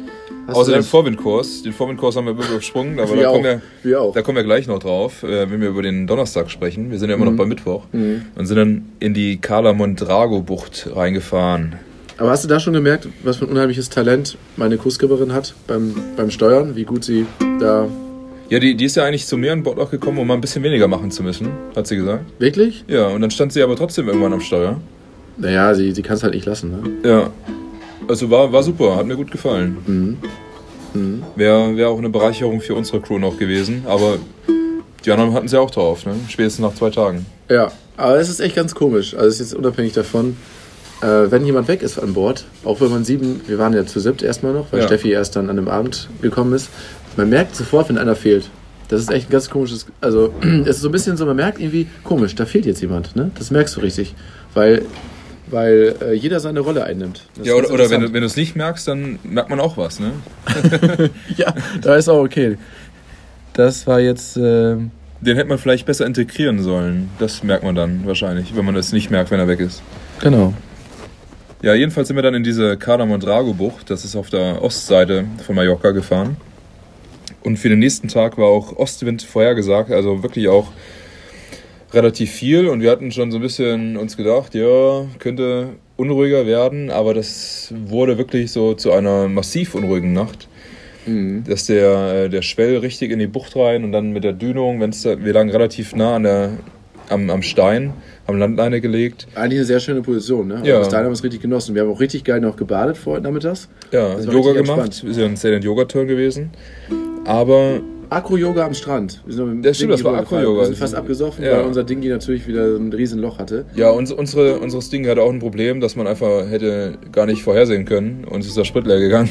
Außer 0.57 0.73
dem? 0.73 0.83
Vorwindkurs. 0.83 1.63
Den 1.63 1.73
Vorwindkurs 1.73 2.17
haben 2.17 2.27
wir 2.27 2.33
übersprungen, 2.33 2.99
aber 2.99 3.15
Wir 3.15 3.23
da 3.23 3.29
auch. 3.29 3.33
kommen, 3.35 3.45
wir, 3.45 3.61
Wir 3.83 4.11
da 4.15 4.23
kommen 4.23 4.37
wir 4.37 4.45
gleich 4.45 4.67
noch 4.67 4.79
drauf, 4.79 5.23
äh, 5.23 5.51
wenn 5.51 5.61
wir 5.61 5.69
über 5.69 5.83
den 5.83 6.07
Donnerstag 6.07 6.51
sprechen. 6.51 6.91
Wir 6.91 6.99
sind 6.99 7.11
ja 7.11 7.17
immer 7.17 7.27
noch 7.27 7.37
bei 7.37 7.45
Mittwoch 7.47 7.85
Mhm. 7.93 8.23
und 8.37 8.47
sind 8.47 8.57
dann 8.57 8.87
in 9.01 9.15
die 9.15 9.37
Cala 9.39 9.73
Mondrago 9.73 10.41
Bucht 10.41 10.89
reingefahren. 10.95 11.75
Aber 12.17 12.31
hast 12.31 12.43
du 12.43 12.49
da 12.49 12.59
schon 12.59 12.73
gemerkt, 12.73 13.07
was 13.23 13.37
für 13.37 13.45
ein 13.45 13.51
unheimliches 13.53 13.91
Talent 13.91 14.37
meine 14.57 14.77
Kursgeberin 14.77 15.33
hat 15.33 15.55
beim, 15.69 15.95
beim 16.17 16.31
Steuern? 16.31 16.75
Wie 16.75 16.85
gut 16.85 17.05
sie 17.05 17.27
da. 17.61 17.87
Ja, 18.51 18.59
die, 18.59 18.75
die 18.75 18.87
ist 18.87 18.97
ja 18.97 19.05
eigentlich 19.05 19.27
zu 19.27 19.37
mir 19.37 19.53
an 19.53 19.63
Bord 19.63 19.79
auch 19.79 19.91
gekommen, 19.91 20.19
um 20.19 20.27
mal 20.27 20.35
ein 20.35 20.41
bisschen 20.41 20.63
weniger 20.65 20.89
machen 20.89 21.11
zu 21.11 21.23
müssen, 21.23 21.49
hat 21.77 21.87
sie 21.87 21.97
gesagt. 21.97 22.25
Wirklich? 22.39 22.85
Ja, 22.89 23.09
und 23.09 23.21
dann 23.21 23.31
stand 23.31 23.53
sie 23.53 23.63
aber 23.63 23.77
trotzdem 23.77 24.09
irgendwann 24.09 24.33
am 24.33 24.41
Steuer. 24.41 24.81
Naja, 25.37 25.75
sie, 25.75 25.93
sie 25.93 26.03
kann 26.03 26.17
es 26.17 26.23
halt 26.25 26.35
nicht 26.35 26.47
lassen, 26.47 26.71
ne? 27.03 27.09
Ja. 27.09 27.31
Also 28.09 28.31
war, 28.31 28.53
war 28.53 28.63
super, 28.63 28.97
hat 28.97 29.07
mir 29.07 29.17
gut 29.17 29.31
gefallen. 29.31 29.77
Mhm. 29.87 30.17
Mhm. 30.95 31.23
Wäre 31.37 31.77
wär 31.77 31.89
auch 31.91 31.99
eine 31.99 32.09
Bereicherung 32.09 32.61
für 32.61 32.75
unsere 32.75 33.01
Crew 33.01 33.19
noch 33.19 33.39
gewesen, 33.39 33.85
aber 33.87 34.17
die 35.05 35.13
anderen 35.13 35.33
hatten 35.35 35.49
sie 35.49 35.59
auch 35.61 35.71
drauf, 35.71 36.07
ne? 36.07 36.15
Spätestens 36.29 36.63
nach 36.65 36.75
zwei 36.75 36.91
Tagen. 36.91 37.27
Ja, 37.49 37.71
aber 37.97 38.19
es 38.19 38.29
ist 38.29 38.41
echt 38.41 38.57
ganz 38.57 38.75
komisch. 38.75 39.15
Also 39.15 39.29
es 39.29 39.35
ist 39.35 39.51
jetzt 39.53 39.55
unabhängig 39.55 39.93
davon, 39.93 40.37
äh, 41.03 41.31
wenn 41.31 41.45
jemand 41.45 41.69
weg 41.69 41.83
ist 41.83 41.99
an 41.99 42.15
Bord, 42.15 42.47
auch 42.65 42.81
wenn 42.81 42.91
man 42.91 43.05
sieben, 43.05 43.43
wir 43.47 43.59
waren 43.59 43.75
ja 43.75 43.85
zu 43.87 44.01
siebt 44.01 44.23
erstmal 44.23 44.53
noch, 44.55 44.73
weil 44.73 44.81
Ja. 44.81 44.87
Steffi 44.87 45.11
erst 45.13 45.37
dann 45.37 45.51
an 45.51 45.57
dem 45.57 45.69
Abend 45.69 46.09
gekommen 46.23 46.53
ist, 46.55 46.71
man 47.17 47.29
merkt 47.29 47.55
sofort, 47.55 47.89
wenn 47.91 47.99
einer 47.99 48.17
fehlt. 48.17 48.51
Das 48.89 49.01
ist 49.03 49.11
echt 49.11 49.29
ein 49.29 49.33
ganz 49.33 49.51
komisches, 49.51 49.87
also 50.01 50.33
es 50.65 50.77
ist 50.77 50.81
so 50.81 50.89
ein 50.89 50.93
bisschen 50.93 51.17
so, 51.17 51.27
man 51.27 51.37
merkt 51.37 51.61
irgendwie, 51.61 51.87
komisch, 52.05 52.35
da 52.35 52.47
fehlt 52.47 52.65
jetzt 52.67 52.81
jemand, 52.81 53.15
ne? 53.15 53.31
Das 53.39 53.51
merkst 53.51 53.77
du 53.77 53.81
richtig, 53.81 54.15
weil, 54.55 54.83
weil 55.51 55.95
äh, 56.03 56.13
jeder 56.15 56.41
seine 56.41 56.61
Rolle 56.61 56.85
einnimmt. 56.85 57.25
Das 57.37 57.47
Ja, 57.47 57.55
oder, 57.55 57.69
oder 57.71 57.91
wenn, 57.91 58.03
interessant. 58.03 58.03
du- 58.09 58.13
wenn 58.15 58.21
du 58.21 58.27
es 58.27 58.37
nicht 58.37 58.57
merkst, 58.57 58.87
dann 58.89 59.19
merkt 59.23 59.51
man 59.51 59.61
auch 59.61 59.77
was, 59.77 60.01
ne? 60.01 60.13
Ja, 61.37 61.55
da 61.81 61.97
ist 61.97 62.09
auch 62.09 62.23
okay. 62.23 62.59
Das 63.55 63.87
war 63.87 64.01
jetzt, 64.01 64.37
äh, 64.37 64.41
Den 64.41 65.37
hätte 65.37 65.47
man 65.49 65.59
vielleicht 65.59 65.85
besser 65.87 66.07
integrieren 66.07 66.63
sollen. 66.63 67.11
Das 67.19 67.43
merkt 67.43 67.65
man 67.65 67.75
dann 67.75 68.07
wahrscheinlich, 68.07 68.55
wenn 68.57 68.65
man 68.65 68.77
es 68.77 68.93
nicht 68.93 69.11
merkt, 69.11 69.31
wenn 69.31 69.41
er 69.41 69.49
weg 69.49 69.61
ist. 69.61 69.83
genau. 70.21 70.55
Ja, 71.61 71.75
jedenfalls 71.75 72.07
sind 72.07 72.15
wir 72.17 72.23
dann 72.23 72.35
in 72.35 72.45
diese 72.45 72.77
Cala 72.77 73.05
Mondrago 73.05 73.53
Bucht, 73.53 73.91
das 73.91 74.05
ist 74.05 74.15
auf 74.15 74.31
der 74.31 74.63
Ostseite 74.63 75.25
von 75.45 75.57
Mallorca 75.57 75.91
gefahren. 75.91 76.37
Und 77.43 77.57
für 77.59 77.69
den 77.69 77.81
nächsten 77.81 78.07
Tag 78.07 78.39
war 78.39 78.47
auch 78.47 78.77
Ostwind 78.77 79.23
vorhergesagt, 79.23 79.91
also 79.91 80.23
wirklich 80.23 80.47
auch 80.47 80.69
relativ 81.93 82.31
viel. 82.31 82.69
Und 82.69 82.81
wir 82.83 82.91
hatten 82.91 83.11
schon 83.13 83.31
so 83.31 83.39
ein 83.39 83.43
bisschen 83.43 83.97
uns 83.97 84.17
gedacht, 84.17 84.55
ja, 84.55 85.07
könnte 85.19 85.71
unruhiger 85.97 86.47
werden, 86.47 86.91
aber 86.91 87.15
das 87.15 87.73
wurde 87.87 88.19
wirklich 88.19 88.53
so 88.53 88.75
zu 88.75 88.93
einer 88.93 89.29
massiv 89.29 89.75
unruhigen 89.75 90.13
Nacht. 90.13 90.49
Mhm. 91.07 91.45
dass 91.49 91.65
der, 91.67 92.25
äh, 92.25 92.29
der 92.29 92.43
Schwell 92.43 92.77
richtig 92.79 93.11
in 93.13 93.19
die 93.19 93.27
Bucht 93.27 93.57
rein 93.57 93.83
und 93.83 93.93
dann 93.93 94.13
mit 94.13 94.25
der 94.25 94.35
Dünung, 94.35 94.81
wenn's 94.81 95.03
da, 95.03 95.19
wir 95.25 95.33
lagen 95.33 95.49
relativ 95.49 95.95
nah 95.97 96.17
an 96.17 96.25
der, 96.25 96.51
am, 97.09 97.31
am 97.31 97.41
Stein, 97.41 97.95
haben 98.27 98.39
Landleine 98.39 98.83
gelegt. 98.83 99.27
Eigentlich 99.35 99.61
eine 99.61 99.65
sehr 99.65 99.81
schöne 99.81 100.03
Position, 100.03 100.49
ne? 100.49 100.61
Ja. 100.65 100.75
Also 100.75 100.81
bis 100.81 100.89
dahin 100.91 101.05
haben 101.07 101.13
wir 101.13 101.15
es 101.15 101.25
richtig 101.25 101.41
genossen. 101.41 101.75
Wir 101.75 101.83
haben 101.83 101.91
auch 101.91 102.01
richtig 102.01 102.25
geil 102.25 102.43
noch 102.43 102.57
gebadet 102.57 102.99
vorher 102.99 103.23
nachmittags. 103.23 103.71
Ja, 103.91 104.17
Das 104.17 104.27
Yoga 104.27 104.53
gemacht, 104.53 104.81
entspannt. 104.81 105.17
ist 105.35 105.43
ja 105.45 105.51
ein 105.53 105.63
Yoga-Turn 105.63 106.07
gewesen. 106.09 106.51
Aber 107.25 107.81
Akro-Yoga 108.11 108.65
am 108.67 108.75
Strand. 108.75 109.21
Wir 109.27 109.35
sind 109.35 109.63
Das 109.63 109.77
stimmt, 109.77 109.93
das 109.93 110.05
war. 110.05 110.15
Acro-Yoga. 110.17 110.61
Wir 110.61 110.67
sind 110.67 110.79
fast 110.79 110.95
abgesoffen, 110.95 111.45
Ja. 111.45 111.59
weil 111.59 111.65
unser 111.65 111.85
Dingi 111.85 112.09
natürlich 112.09 112.47
wieder 112.47 112.65
ein 112.77 112.93
riesen 112.93 113.21
Loch 113.21 113.39
hatte. 113.39 113.67
ja, 113.75 113.91
uns, 113.91 114.11
unsere, 114.13 114.59
unseres 114.61 114.89
Ding 114.91 115.07
hatte 115.09 115.23
auch 115.23 115.31
ein 115.33 115.39
Problem, 115.41 115.81
dass 115.81 115.97
man 115.97 116.07
einfach 116.07 116.49
hätte 116.49 116.99
gar 117.13 117.27
nicht 117.27 117.43
vorhersehen 117.43 117.85
können. 117.85 118.25
Uns 118.25 118.47
ist 118.47 118.57
der 118.57 118.65
Sprit 118.65 118.87
leer 118.87 118.99
gegangen. 119.01 119.29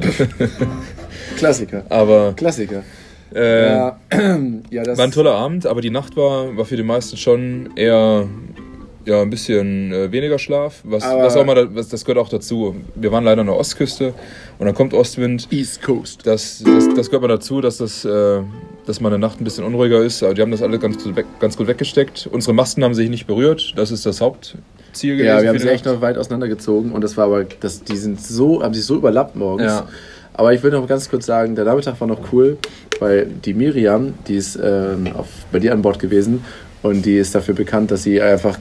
Klassiker. 1.36 1.84
Aber 1.88 2.34
Klassiker. 2.36 2.82
äh, 3.34 3.68
ja, 3.72 3.98
ja, 4.70 4.82
das 4.82 4.98
war 4.98 5.04
ein 5.06 5.12
toller 5.12 5.34
Abend, 5.34 5.66
aber 5.66 5.80
die 5.80 5.90
Nacht 5.90 6.16
war, 6.16 6.56
war 6.56 6.64
für 6.64 6.76
die 6.76 6.82
meisten 6.82 7.16
schon 7.16 7.70
eher 7.76 8.26
ja, 9.10 9.22
ein 9.22 9.30
bisschen 9.30 9.92
äh, 9.92 10.12
weniger 10.12 10.38
Schlaf. 10.38 10.80
Was, 10.84 11.02
Aber- 11.02 11.24
was 11.24 11.36
auch 11.36 11.44
mal, 11.44 11.54
da- 11.54 11.68
was, 11.74 11.88
das 11.88 12.04
gehört 12.04 12.24
auch 12.24 12.28
dazu. 12.28 12.76
Wir 12.94 13.10
waren 13.10 13.24
leider 13.24 13.40
an 13.40 13.48
der 13.48 13.56
Ostküste 13.56 14.14
und 14.58 14.66
dann 14.66 14.74
kommt 14.74 14.94
Ostwind. 14.94 15.48
East 15.50 15.82
Coast. 15.82 16.20
Das, 16.24 16.62
das, 16.64 16.88
das 16.94 17.06
gehört 17.10 17.22
mal 17.22 17.28
dazu, 17.28 17.60
dass, 17.60 17.78
das, 17.78 18.04
äh, 18.04 18.40
dass 18.86 19.00
meine 19.00 19.18
Nacht 19.18 19.40
ein 19.40 19.44
bisschen 19.44 19.64
unruhiger 19.64 20.00
ist. 20.02 20.22
Aber 20.22 20.34
die 20.34 20.42
haben 20.42 20.50
das 20.52 20.62
alle 20.62 20.78
ganz 20.78 21.02
gut, 21.02 21.16
weg, 21.16 21.26
ganz 21.40 21.56
gut 21.56 21.66
weggesteckt. 21.66 22.28
Unsere 22.30 22.54
Masten 22.54 22.84
haben 22.84 22.94
sich 22.94 23.10
nicht 23.10 23.26
berührt. 23.26 23.72
Das 23.76 23.90
ist 23.90 24.06
das 24.06 24.20
Hauptziel 24.20 25.16
gewesen. 25.16 25.26
Ja, 25.26 25.42
wir 25.42 25.48
haben 25.48 25.58
sie 25.58 25.68
echt 25.68 25.84
noch 25.86 26.00
weit 26.00 26.16
auseinandergezogen 26.16 26.92
und 26.92 27.02
das 27.02 27.16
war 27.16 27.26
aber, 27.26 27.44
das, 27.44 27.82
die 27.82 27.96
sind 27.96 28.20
so, 28.20 28.62
haben 28.62 28.74
sich 28.74 28.84
so 28.84 28.96
überlappt 28.96 29.34
morgens. 29.36 29.66
Ja. 29.72 29.88
Aber 30.34 30.54
ich 30.54 30.62
will 30.62 30.70
noch 30.70 30.86
ganz 30.86 31.10
kurz 31.10 31.26
sagen, 31.26 31.54
der 31.56 31.64
Nachmittag 31.64 32.00
war 32.00 32.06
noch 32.06 32.32
cool, 32.32 32.56
weil 33.00 33.26
die 33.26 33.52
Miriam, 33.52 34.14
die 34.28 34.36
ist 34.36 34.56
ähm, 34.62 35.08
auf, 35.16 35.26
bei 35.52 35.58
dir 35.58 35.72
an 35.72 35.82
Bord 35.82 35.98
gewesen 35.98 36.44
und 36.82 37.04
die 37.04 37.16
ist 37.18 37.34
dafür 37.34 37.54
bekannt, 37.54 37.90
dass 37.90 38.04
sie 38.04 38.22
einfach 38.22 38.56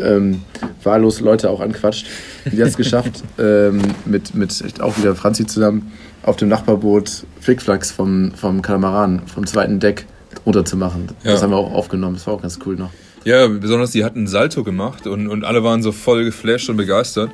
ähm, 0.00 0.42
wahllos 0.82 1.20
Leute 1.20 1.50
auch 1.50 1.60
anquatscht. 1.60 2.06
Die 2.46 2.60
hat 2.60 2.68
es 2.68 2.76
geschafft, 2.76 3.22
ähm, 3.38 3.80
mit, 4.04 4.34
mit 4.34 4.80
auch 4.80 4.96
wieder 4.98 5.14
Franzi 5.14 5.46
zusammen 5.46 5.92
auf 6.22 6.36
dem 6.36 6.48
Nachbarboot 6.48 7.24
Flickflacks 7.40 7.90
vom, 7.90 8.32
vom 8.34 8.62
Katamaran, 8.62 9.22
vom 9.26 9.46
zweiten 9.46 9.80
Deck 9.80 10.06
runterzumachen. 10.46 11.08
Das 11.24 11.34
Ja. 11.34 11.42
haben 11.42 11.50
wir 11.50 11.56
auch 11.56 11.72
aufgenommen, 11.72 12.14
das 12.16 12.26
war 12.26 12.34
auch 12.34 12.42
ganz 12.42 12.58
cool 12.66 12.76
noch. 12.76 12.90
Ja, 13.24 13.46
besonders 13.48 13.90
die 13.90 14.04
hatten 14.04 14.18
einen 14.20 14.26
Salto 14.28 14.64
gemacht 14.64 15.06
und, 15.06 15.28
und 15.28 15.44
alle 15.44 15.62
waren 15.62 15.82
so 15.82 15.92
voll 15.92 16.24
geflasht 16.24 16.70
und 16.70 16.76
begeistert. 16.76 17.30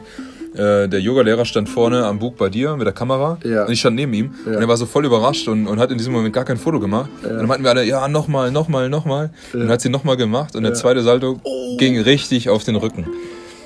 Äh, 0.55 0.89
der 0.89 1.01
Yogalehrer 1.01 1.45
stand 1.45 1.69
vorne 1.69 2.07
am 2.07 2.19
Bug 2.19 2.37
bei 2.39 2.49
dir 2.49 2.77
mit 2.77 2.87
der 2.87 2.95
Kamera 2.95 3.39
Ja. 3.45 3.67
und 3.67 3.73
ich 3.73 3.81
stand 3.81 3.95
neben 3.97 4.13
ihm 4.15 4.35
Ja. 4.47 4.53
und 4.57 4.63
er 4.63 4.69
war 4.69 4.77
so 4.79 4.87
voll 4.87 5.05
überrascht 5.05 5.47
und, 5.49 5.67
und 5.67 5.79
hat 5.79 5.91
in 5.93 5.99
diesem 5.99 6.13
Moment 6.15 6.33
gar 6.35 6.45
kein 6.45 6.57
Foto 6.57 6.81
gemacht. 6.81 7.11
Und 7.23 7.29
dann 7.37 7.47
meinten 7.47 7.63
wir 7.63 7.71
alle, 7.71 7.85
ja, 7.85 8.09
nochmal, 8.09 8.51
nochmal, 8.51 8.89
nochmal. 8.89 9.31
Und 9.53 9.61
dann 9.61 9.69
hat 9.69 9.81
sie 9.83 9.91
nochmal 9.91 10.17
gemacht 10.17 10.57
und 10.57 10.63
der 10.63 10.73
zweite 10.75 11.03
Salto 11.03 11.39
ging 11.79 11.99
richtig 11.99 12.49
auf 12.49 12.65
den 12.65 12.77
Rücken. 12.77 13.07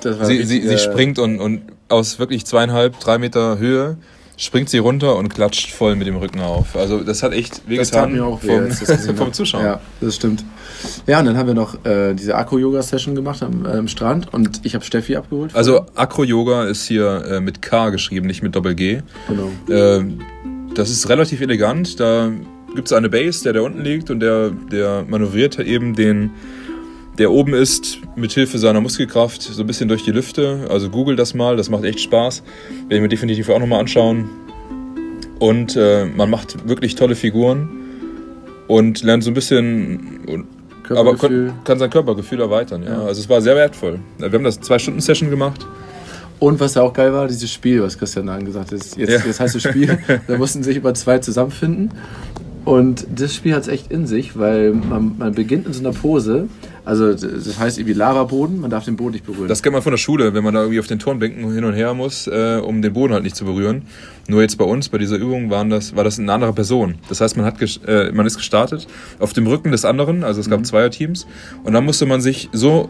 Das 0.03 0.18
war 0.18 0.27
Sie, 0.27 0.42
sie, 0.44 0.66
sie 0.66 0.79
springt 0.79 1.18
und, 1.18 1.40
und 1.40 1.62
aus 1.88 2.18
wirklich 2.18 2.46
zweieinhalb, 2.46 2.99
drei 3.01 3.18
Meter 3.18 3.59
Höhe 3.59 3.96
springt 4.40 4.70
sie 4.70 4.79
runter 4.79 5.16
und 5.16 5.29
klatscht 5.29 5.70
voll 5.70 5.96
mit 5.96 6.07
dem 6.07 6.16
Rücken 6.16 6.40
auf. 6.40 6.75
Also 6.75 7.01
das 7.01 7.23
hat 7.23 7.35
echt 7.35 7.68
wehgetan 7.68 8.12
mir 8.12 8.25
auch 8.25 8.42
weh, 8.42 8.70
vom, 8.70 8.70
vom 9.16 9.27
hab. 9.27 9.35
Zuschauer. 9.35 9.62
Ja, 9.62 9.81
das 10.01 10.16
stimmt. 10.16 10.44
Ja, 11.07 11.20
und 11.20 11.27
dann 11.27 11.37
haben 11.37 11.46
wir 11.46 11.55
noch 11.55 11.85
äh, 11.85 12.14
diese 12.14 12.35
Akro-Yoga-Session 12.37 13.14
gemacht 13.14 13.42
am, 13.42 13.66
äh, 13.66 13.87
Strand 13.87 14.33
und 14.33 14.62
ich 14.62 14.75
habe 14.75 14.83
Steffi 14.83 15.16
abgeholt. 15.16 15.55
Also 15.55 15.85
Acro-Yoga 15.94 16.64
ist 16.64 16.87
hier 16.87 17.23
äh, 17.27 17.40
mit 17.40 17.61
K 17.61 17.90
geschrieben, 17.90 18.27
nicht 18.27 18.42
mit 18.42 18.57
Doppel-G. 18.57 19.03
genau. 19.29 19.51
Ähm, 19.68 20.20
das 20.75 20.88
ist 20.88 21.09
relativ 21.09 21.42
elegant. 21.42 22.01
Da 22.01 22.31
gibt 22.75 22.87
es 22.88 22.92
eine 22.92 23.11
Base, 23.11 23.42
der 23.42 23.53
da 23.53 23.61
unten 23.61 23.83
liegt 23.83 24.09
und 24.11 24.20
der, 24.20 24.51
der 24.51 25.05
manövriert 25.07 25.59
eben 25.59 25.94
den, 25.94 26.31
der 27.18 27.31
oben 27.31 27.55
ist, 27.55 27.99
mit 28.16 28.33
Hilfe 28.33 28.59
seiner 28.59 28.81
Muskelkraft 28.81 29.42
so 29.42 29.62
ein 29.62 29.66
bisschen 29.66 29.88
durch 29.88 30.05
die 30.05 30.12
Lüfte. 30.12 30.66
Also 30.70 30.88
google 30.90 31.16
das 31.16 31.35
mal, 31.35 31.57
das 31.57 31.68
macht 31.68 31.85
echt 31.85 32.01
Spaß. 32.01 32.42
Werde 32.83 32.96
ich 32.96 33.03
mir 33.03 33.09
definitiv 33.09 33.49
auch 33.51 33.59
nochmal 33.59 33.81
anschauen. 33.81 34.31
Und 35.38 35.77
äh, 35.77 36.05
man 36.07 36.31
macht 36.31 36.68
wirklich 36.68 36.94
tolle 36.94 37.14
Figuren 37.14 37.68
und 38.68 39.03
lernt 39.03 39.25
so 39.25 39.31
ein 39.31 39.35
bisschen, 39.35 40.46
aber 40.90 41.16
kann, 41.16 41.79
sein 41.79 41.90
Körpergefühl 41.90 42.40
erweitern. 42.40 42.83
Ja. 42.83 43.03
Also 43.03 43.20
es 43.20 43.29
war 43.29 43.40
sehr 43.40 43.57
wertvoll. 43.57 44.01
Wir 44.18 44.31
haben 44.31 44.44
das 44.44 44.61
zwei 44.61 44.79
Stunden 44.79 45.01
Session 45.01 45.31
gemacht. 45.31 45.66
Und 46.38 46.59
was 46.59 46.75
ja 46.75 46.83
auch 46.83 46.92
geil 46.92 47.12
war, 47.12 47.27
dieses 47.27 47.53
Spiel, 47.53 47.83
was 47.83 47.99
Christian 47.99 48.27
da 48.27 48.38
gesagt 48.38 48.73
hat. 48.73 48.79
Jetzt, 48.79 48.96
Ja. 48.96 49.07
jetzt 49.09 49.40
heißt 49.40 49.57
es 49.57 49.62
Spiel. 49.62 49.99
da 50.27 50.38
mussten 50.38 50.62
sich 50.62 50.77
über 50.77 50.94
zwei 50.94 51.18
zusammenfinden. 51.18 51.90
Und 52.64 53.07
das 53.14 53.35
Spiel 53.35 53.55
hat 53.55 53.62
es 53.62 53.68
echt 53.68 53.90
in 53.90 54.07
sich, 54.07 54.38
weil 54.38 54.73
man, 54.73 55.16
man 55.18 55.35
beginnt 55.35 55.66
in 55.66 55.73
so 55.73 55.81
einer 55.81 55.92
Pose. 55.92 56.49
Also 56.85 57.12
das 57.12 57.59
heißt 57.59 57.79
irgendwie 57.79 57.95
Lavaboden, 57.95 58.61
man 58.61 58.71
darf 58.71 58.85
den 58.85 58.97
Boden 58.97 59.12
nicht 59.12 59.27
berühren. 59.27 59.49
Das 59.49 59.62
kennt 59.62 59.75
man 59.75 59.83
von 59.83 59.93
der 59.93 59.99
Schule, 59.99 60.35
wenn 60.35 60.43
man 60.43 60.55
da 60.55 60.61
irgendwie 60.61 60.81
auf 60.81 60.87
den 60.87 60.99
Turnbänken 60.99 61.53
hin 61.53 61.64
und 61.64 61.75
her 61.75 61.95
muss, 61.95 62.27
äh, 62.27 62.61
um 62.62 62.83
den 62.83 62.93
Boden 62.93 63.12
halt 63.12 63.23
nicht 63.23 63.37
zu 63.37 63.45
berühren. 63.45 63.83
Nur 64.29 64.43
jetzt 64.43 64.57
bei 64.57 64.64
uns, 64.64 64.88
bei 64.88 64.99
dieser 64.99 65.16
Übung, 65.16 65.51
waren 65.51 65.71
das, 65.71 65.95
war 65.95 66.05
das 66.05 66.19
eine 66.19 66.33
andere 66.33 66.53
Person. 66.53 66.97
Das 67.09 67.21
heißt, 67.21 67.37
man, 67.37 67.45
hat 67.45 67.57
äh, 67.87 68.11
man 68.12 68.27
ist 68.27 68.37
gestartet 68.37 68.87
auf 69.19 69.33
dem 69.33 69.47
Rücken 69.47 69.73
des 69.73 69.85
anderen, 69.85 70.25
also 70.25 70.40
es 70.40 70.49
gab 70.49 70.64
Zweierteams. 70.64 71.27
Und 71.64 71.73
dann 71.73 71.85
musste 71.85 72.07
man 72.07 72.21
sich 72.21 72.49
so 72.53 72.88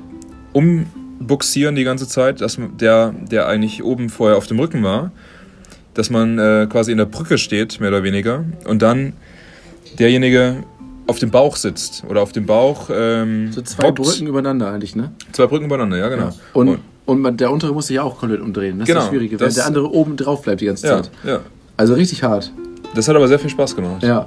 umbuxieren 0.53 1.75
die 1.75 1.85
ganze 1.85 2.07
Zeit, 2.07 2.41
dass 2.41 2.59
der, 2.81 3.15
der 3.31 3.47
eigentlich 3.47 3.83
oben 3.83 4.09
vorher 4.09 4.37
auf 4.37 4.47
dem 4.47 4.59
Rücken 4.59 4.83
war, 4.83 5.13
dass 5.95 6.11
man 6.11 6.39
äh, 6.39 6.67
quasi 6.71 6.93
in 6.93 6.99
der 6.99 7.07
Brücke 7.07 7.39
steht, 7.39 7.81
mehr 7.81 7.91
oder 7.91 8.03
weniger. 8.03 8.45
Und 8.65 8.83
dann 8.83 9.15
derjenige 9.99 10.65
auf 11.07 11.19
dem 11.19 11.31
Bauch 11.31 11.57
sitzt 11.57 12.05
oder 12.09 12.23
auf 12.23 12.33
dem 12.33 12.47
Bauch. 12.47 12.89
Ähm, 12.93 13.53
so 13.53 13.63
zwei 13.63 13.89
hockt. 13.89 13.97
Brücken 14.01 14.27
übereinander 14.27 14.71
eigentlich, 14.73 14.95
ne? 14.97 15.13
Zwei 15.33 15.47
Brücken 15.47 15.67
übereinander, 15.67 15.97
ja, 15.97 16.09
genau. 16.09 16.31
Und, 16.53 16.79
Und 17.07 17.21
man, 17.21 17.37
der 17.37 17.51
untere 17.51 17.73
muss 17.73 17.89
sich 17.89 17.97
ja 17.97 18.03
auch 18.05 18.19
komplett 18.19 18.41
umdrehen. 18.41 18.79
Das 18.79 18.89
ist 18.89 18.95
Genau, 18.95 19.01
das 19.01 19.09
Schwierige, 19.09 19.37
das- 19.37 19.49
wenn 19.49 19.55
der 19.57 19.67
andere 19.67 19.91
oben 19.91 20.17
drauf 20.17 20.43
bleibt 20.43 20.61
die 20.61 20.67
ganze 20.67 20.87
Ja, 20.87 21.03
Zeit. 21.03 21.11
ja. 21.25 21.41
Also 21.77 21.95
richtig 21.95 22.23
hart. 22.23 22.53
Das 22.95 23.09
hat 23.09 23.17
aber 23.17 23.27
sehr 23.27 23.39
viel 23.39 23.51
Spaß 23.51 23.75
gemacht. 23.75 24.03
Ja. 24.03 24.27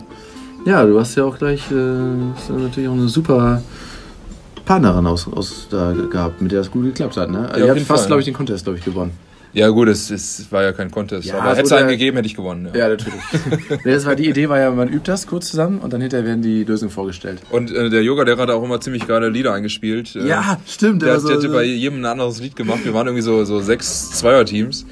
Ja, 0.65 0.85
du 0.85 0.99
hast 0.99 1.15
ja 1.15 1.23
auch 1.25 1.37
gleich 1.37 1.69
äh, 1.71 1.75
ja 1.75 2.53
natürlich 2.57 2.89
auch 2.89 2.93
eine 2.93 3.07
super 3.09 3.61
Partnerin 4.65 5.05
aus, 5.07 5.27
aus 5.31 5.67
da 5.69 5.91
gehabt, 5.91 6.41
mit 6.41 6.51
der 6.51 6.61
es 6.61 6.71
gut 6.71 6.83
geklappt 6.85 7.17
hat. 7.17 7.29
Ne? 7.29 7.39
Also 7.49 7.51
auf 7.53 7.59
ihr 7.59 7.69
habt 7.71 7.81
fast, 7.81 8.07
glaube 8.07 8.21
ich, 8.21 8.25
den 8.25 8.33
Contest, 8.33 8.63
glaube 8.63 8.79
ich, 8.79 8.85
gewonnen. 8.85 9.11
Ja, 9.53 9.69
gut, 9.69 9.87
es, 9.87 10.09
es 10.09 10.51
war 10.51 10.63
ja 10.63 10.71
kein 10.71 10.89
Contest. 10.89 11.27
Ja, 11.27 11.35
aber 11.39 11.51
es 11.51 11.57
hätte 11.57 11.65
es 11.65 11.71
wurde 11.71 11.81
einen 11.81 11.89
gegeben, 11.89 12.17
hätte 12.17 12.27
ich 12.27 12.35
gewonnen. 12.35 12.69
Ja. 12.73 12.79
Ja, 12.79 12.89
natürlich. 12.89 13.19
das 13.85 14.05
war, 14.05 14.15
die 14.15 14.27
Idee 14.27 14.49
war 14.49 14.59
ja, 14.59 14.71
man 14.71 14.87
übt 14.89 15.03
das 15.11 15.27
kurz 15.27 15.49
zusammen 15.51 15.77
und 15.79 15.93
dann 15.93 16.01
hinterher 16.01 16.25
werden 16.25 16.41
die 16.41 16.63
Lösungen 16.63 16.91
vorgestellt. 16.91 17.39
Und 17.51 17.71
äh, 17.71 17.89
der 17.91 18.01
Yoga-Lehrer 18.03 18.41
hat 18.41 18.49
auch 18.49 18.63
immer 18.63 18.81
ziemlich 18.81 19.07
geile 19.07 19.29
Lieder 19.29 19.53
eingespielt. 19.53 20.15
Äh, 20.15 20.27
Ja, 20.27 20.59
stimmt. 20.67 21.03
Der, 21.03 21.13
hat- 21.15 21.23
der 21.27 21.35
hatte 21.35 21.49
bei 21.49 21.63
jedem 21.63 22.01
ein 22.01 22.05
anderes 22.05 22.39
Lied 22.41 22.55
gemacht. 22.55 22.79
Wir 22.83 22.93
waren 22.95 23.05
irgendwie 23.07 23.21
so, 23.21 23.45
so 23.45 23.59
sechs 23.59 24.09
Zweier-Teams. 24.11 24.85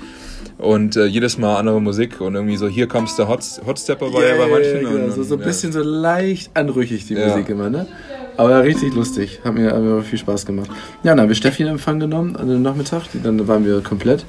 Und 0.59 0.95
äh, 0.95 1.05
jedes 1.05 1.39
Mal 1.39 1.55
andere 1.57 1.81
Musik 1.81 2.21
und 2.21 2.35
irgendwie 2.35 2.55
so, 2.57 2.67
hier 2.67 2.87
der 2.87 3.27
Hot, 3.27 3.39
Hotstepper 3.65 4.13
war 4.13 4.23
ja 4.23 4.35
bei 4.37 4.47
manchen. 4.47 4.79
genau, 4.81 5.05
und, 5.05 5.11
so, 5.11 5.23
so 5.23 5.33
ein 5.35 5.39
ja. 5.39 5.45
bisschen 5.47 5.71
so 5.71 5.81
leicht 5.81 6.51
anrüchig 6.55 7.07
die 7.07 7.15
Ja. 7.15 7.29
Musik 7.29 7.49
immer, 7.49 7.71
ne? 7.71 7.87
Aber 8.37 8.63
richtig 8.63 8.93
lustig. 8.95 9.39
Hat 9.43 9.53
mir, 9.53 9.71
hat 9.71 9.81
mir 9.81 10.01
viel 10.01 10.17
Spaß 10.19 10.45
gemacht. 10.45 10.69
Ja, 11.03 11.11
dann 11.11 11.21
haben 11.21 11.27
wir 11.29 11.35
Steffi 11.35 11.63
in 11.63 11.69
Empfang 11.69 11.99
genommen 11.99 12.35
an 12.35 12.47
dem 12.47 12.61
Nachmittag. 12.61 13.03
Dann 13.23 13.47
waren 13.47 13.65
wir 13.65 13.81
komplett. 13.81 14.25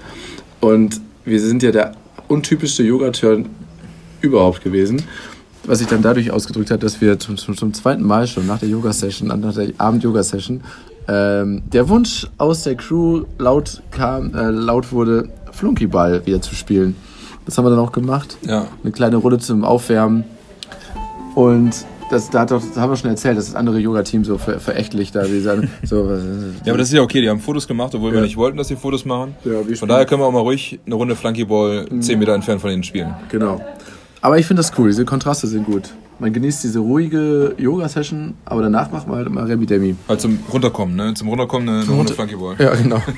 Und 0.60 1.00
wir 1.24 1.40
sind 1.40 1.62
ja 1.62 1.70
der 1.70 1.92
untypischste 2.28 2.82
Yoga-Turn 2.82 3.46
überhaupt 4.20 4.62
gewesen. 4.62 5.02
Was 5.64 5.78
sich 5.78 5.86
dann 5.86 6.02
dadurch 6.02 6.30
ausgedrückt 6.30 6.70
hat, 6.70 6.82
dass 6.82 7.00
wir 7.00 7.18
zum, 7.18 7.36
zum, 7.36 7.56
zum 7.56 7.72
zweiten 7.72 8.02
Mal 8.02 8.26
schon 8.26 8.46
nach 8.46 8.58
der 8.58 8.68
Yoga-Session, 8.68 9.28
nach 9.28 9.54
der 9.54 9.68
Abend-Yoga-Session, 9.78 10.60
ähm, 11.08 11.62
der 11.72 11.88
Wunsch 11.88 12.26
aus 12.38 12.64
der 12.64 12.74
Crew 12.76 13.22
laut 13.38 13.82
kam, 13.92 14.34
äh, 14.34 14.50
laut 14.50 14.92
wurde, 14.92 15.28
Flunkyball 15.52 16.24
wieder 16.26 16.40
zu 16.40 16.54
spielen. 16.54 16.96
Das 17.44 17.58
haben 17.58 17.64
wir 17.64 17.70
dann 17.70 17.78
auch 17.78 17.92
gemacht 17.92 18.36
Ja. 18.42 18.66
eine 18.82 18.92
kleine 18.92 19.16
Runde 19.16 19.38
zum 19.38 19.64
Aufwärmen. 19.64 20.24
Und 21.34 21.84
das, 22.12 22.30
da, 22.30 22.40
hat 22.40 22.50
doch, 22.50 22.62
das 22.62 22.76
haben 22.76 22.90
wir 22.90 22.96
schon 22.96 23.10
erzählt, 23.10 23.36
dass 23.36 23.46
das 23.46 23.54
andere 23.54 23.78
Yoga-Team 23.78 24.24
so 24.24 24.38
ver 24.38 24.60
verächtlich 24.60 25.10
da, 25.12 25.24
die 25.24 25.40
sagen, 25.40 25.70
so, 25.82 25.96
ja, 26.64 26.70
aber 26.72 26.78
das 26.78 26.88
ist 26.88 26.94
ja 26.94 27.02
okay. 27.02 27.20
Die 27.20 27.28
haben 27.28 27.40
Fotos 27.40 27.66
gemacht, 27.66 27.94
obwohl 27.94 28.12
wir 28.12 28.18
Ja. 28.20 28.24
nicht 28.24 28.36
wollten, 28.36 28.56
dass 28.58 28.68
sie 28.68 28.76
Fotos 28.76 29.04
machen. 29.04 29.34
Ja, 29.44 29.66
wir 29.66 29.76
Von 29.76 29.88
daher 29.88 30.04
können 30.06 30.20
wir 30.20 30.26
auch 30.26 30.32
mal 30.32 30.40
ruhig 30.40 30.78
eine 30.86 30.94
Runde 30.94 31.16
Flunkyball 31.16 31.86
10 32.00 32.18
Meter 32.18 32.34
entfernt 32.34 32.60
von 32.60 32.70
ihnen 32.70 32.84
spielen. 32.84 33.14
genau. 33.30 33.60
Aber 34.20 34.38
ich 34.38 34.46
finde 34.46 34.60
das 34.62 34.72
cool, 34.78 34.88
diese 34.88 35.04
Kontraste 35.04 35.48
sind 35.48 35.66
gut. 35.66 35.90
Man 36.20 36.32
genießt 36.32 36.62
diese 36.62 36.78
ruhige 36.78 37.56
Yoga-Session, 37.58 38.34
aber 38.44 38.62
danach 38.62 38.92
macht 38.92 39.08
man 39.08 39.16
halt 39.16 39.26
immer 39.26 39.48
Remi 39.48 39.66
Demi. 39.66 39.96
Halt 40.08 40.20
zum 40.20 40.38
Runterkommen, 40.52 40.94
ne? 40.94 41.12
Zum 41.14 41.26
Runterkommen 41.28 41.68
eine, 41.68 41.80
eine 41.82 41.90
Runde 41.90 42.12
Flunkyball. 42.14 42.54
Ja, 42.58 42.74
genau. 42.74 43.02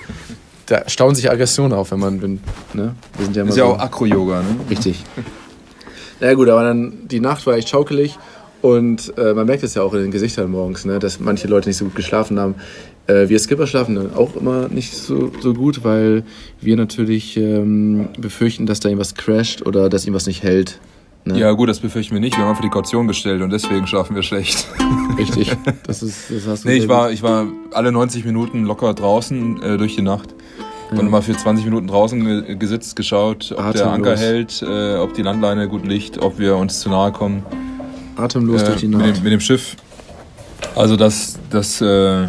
Da 0.67 0.89
stauen 0.89 1.15
sich 1.15 1.31
Aggressionen 1.31 1.75
auf, 1.75 1.91
wenn 1.93 1.99
man, 2.01 2.23
wenn, 2.23 2.41
ne? 2.73 2.95
Wir 3.19 3.25
sind 3.27 3.37
ja 3.37 3.43
immer 3.43 3.51
Ist 3.51 3.59
ja 3.59 3.67
so- 3.67 3.73
auch 3.75 3.79
Akro-Yoga, 3.81 4.39
ne? 4.41 4.47
Richtig. 4.71 5.05
Ja 6.21 6.33
gut, 6.33 6.49
aber 6.49 6.63
dann 6.63 7.07
die 7.09 7.21
Nacht 7.21 7.47
war 7.47 7.55
echt 7.55 7.69
schaukelig 7.69 8.17
und 8.65 9.13
äh, 9.19 9.35
man 9.35 9.47
merkt 9.47 9.63
es 9.63 9.75
ja 9.75 9.83
auch 9.83 9.93
in 9.93 10.01
den 10.01 10.11
Gesichtern 10.11 10.51
morgens, 10.51 10.87
ne, 10.87 10.99
dass 10.99 11.21
manche 11.21 11.49
Leute 11.49 11.69
nicht 11.69 11.77
so 11.77 11.85
gut 11.85 11.97
geschlafen 11.97 12.41
haben. 12.41 12.55
Äh, 13.07 13.29
wir 13.29 13.39
Skipper 13.39 13.67
schlafen 13.67 13.95
dann 13.95 14.15
auch 14.15 14.37
immer 14.37 14.69
nicht 14.69 14.95
so, 14.95 15.31
so 15.43 15.53
gut, 15.53 15.85
weil 15.85 16.23
wir 16.63 16.75
natürlich 16.77 17.37
ähm, 17.37 18.09
befürchten, 18.19 18.65
dass 18.65 18.81
da 18.81 18.89
irgendwas 18.89 19.17
crasht 19.17 19.61
oder 19.67 19.91
dass 19.91 20.07
ihm 20.07 20.15
was 20.15 20.27
nicht 20.27 20.43
hält. 20.43 20.81
Ne? 21.27 21.39
Ja, 21.39 21.53
gut, 21.53 21.69
das 21.69 21.81
befürchten 21.81 22.15
wir 22.15 22.23
nicht. 22.23 22.39
Wir 22.39 22.45
haben 22.45 22.49
einfach 22.49 22.63
die 22.63 22.71
Kaution 22.71 23.07
gestellt 23.07 23.43
und 23.43 23.51
deswegen 23.51 23.87
schlafen 23.87 24.17
wir 24.17 24.23
schlecht. 24.23 24.67
Richtig. 25.19 25.55
Das 25.87 26.03
ist, 26.03 26.31
das 26.31 26.47
hast 26.47 26.65
du 26.65 26.69
Nee, 26.69 26.77
ich 26.77 26.89
war, 26.89 27.11
ich 27.11 27.23
war 27.23 27.47
alle 27.73 27.93
90 27.93 28.25
Minuten 28.25 28.65
locker 28.65 28.95
draußen 28.95 29.63
äh, 29.63 29.77
durch 29.77 29.95
die 29.95 30.03
Nacht. 30.03 30.35
Und 30.91 31.11
mal 31.11 31.21
für 31.21 31.37
20 31.37 31.67
Minuten 31.67 31.89
draußen 31.89 32.25
ge 32.25 32.57
gesitzt, 32.57 32.97
geschaut, 32.97 33.53
ob 33.53 33.59
Atemlos. 33.61 33.83
der 33.83 33.93
Anker 33.93 34.17
hält, 34.17 34.63
äh, 34.63 34.97
ob 34.97 35.13
die 35.13 35.23
Landleine 35.23 35.69
gut 35.69 35.87
liegt, 35.87 36.23
ob 36.23 36.39
wir 36.39 36.57
uns 36.57 36.81
zu 36.81 36.89
nahe 36.89 37.13
kommen. 37.13 37.43
Atemlos 38.17 38.63
Äh, 38.63 38.67
durch 38.67 38.81
die 38.81 38.89
mit, 38.89 38.99
Nacht. 38.99 39.17
dem, 39.19 39.23
mit 39.25 39.33
dem 39.33 39.41
Schiff. 39.41 39.77
Also 40.77 40.97
das, 40.97 41.39
das, 41.51 41.81
äh, 41.81 42.27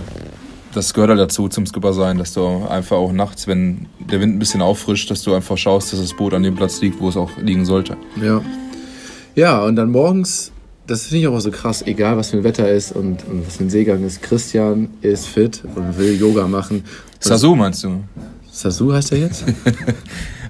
das 0.74 0.94
gehört 0.94 1.10
halt 1.10 1.20
dazu 1.20 1.48
zum 1.48 1.66
Skipper 1.66 1.94
sein, 1.94 2.18
dass 2.18 2.34
du 2.34 2.68
einfach 2.68 2.98
auch 2.98 3.12
nachts, 3.14 3.48
wenn 3.48 3.88
der 4.00 4.20
Wind 4.20 4.36
ein 4.36 4.40
bisschen 4.40 4.62
auffrischt, 4.62 5.10
dass 5.10 5.22
du 5.24 5.34
einfach 5.34 5.58
schaust, 5.58 5.94
dass 5.94 6.00
das 6.02 6.14
Boot 6.14 6.34
an 6.34 6.44
dem 6.44 6.56
Platz 6.56 6.82
liegt, 6.82 7.00
wo 7.00 7.10
es 7.10 7.18
auch 7.18 7.32
liegen 7.42 7.66
sollte. 7.66 7.98
Ja. 8.22 8.42
Ja, 9.36 9.64
und 9.64 9.76
dann 9.76 9.92
morgens, 9.92 10.52
das 10.88 11.08
finde 11.08 11.22
ich 11.22 11.28
auch 11.28 11.40
so 11.40 11.52
krass, 11.52 11.82
egal 11.86 12.16
was 12.18 12.30
für 12.30 12.38
ein 12.38 12.44
Wetter 12.44 12.70
ist 12.72 12.92
und, 12.94 13.26
und 13.28 13.46
was 13.48 13.58
für 13.58 13.64
ein 13.66 13.70
Seegang 13.70 14.04
ist. 14.06 14.22
Christian 14.22 14.90
ist 15.02 15.28
fit 15.28 15.64
und 15.76 15.98
will 15.98 16.18
Yoga 16.20 16.48
machen. 16.48 16.84
Sasu 17.20 17.56
meinst 17.56 17.84
du? 17.84 18.04
Sasu 18.52 18.94
heißt 18.94 19.12
er 19.14 19.18
jetzt? 19.20 19.44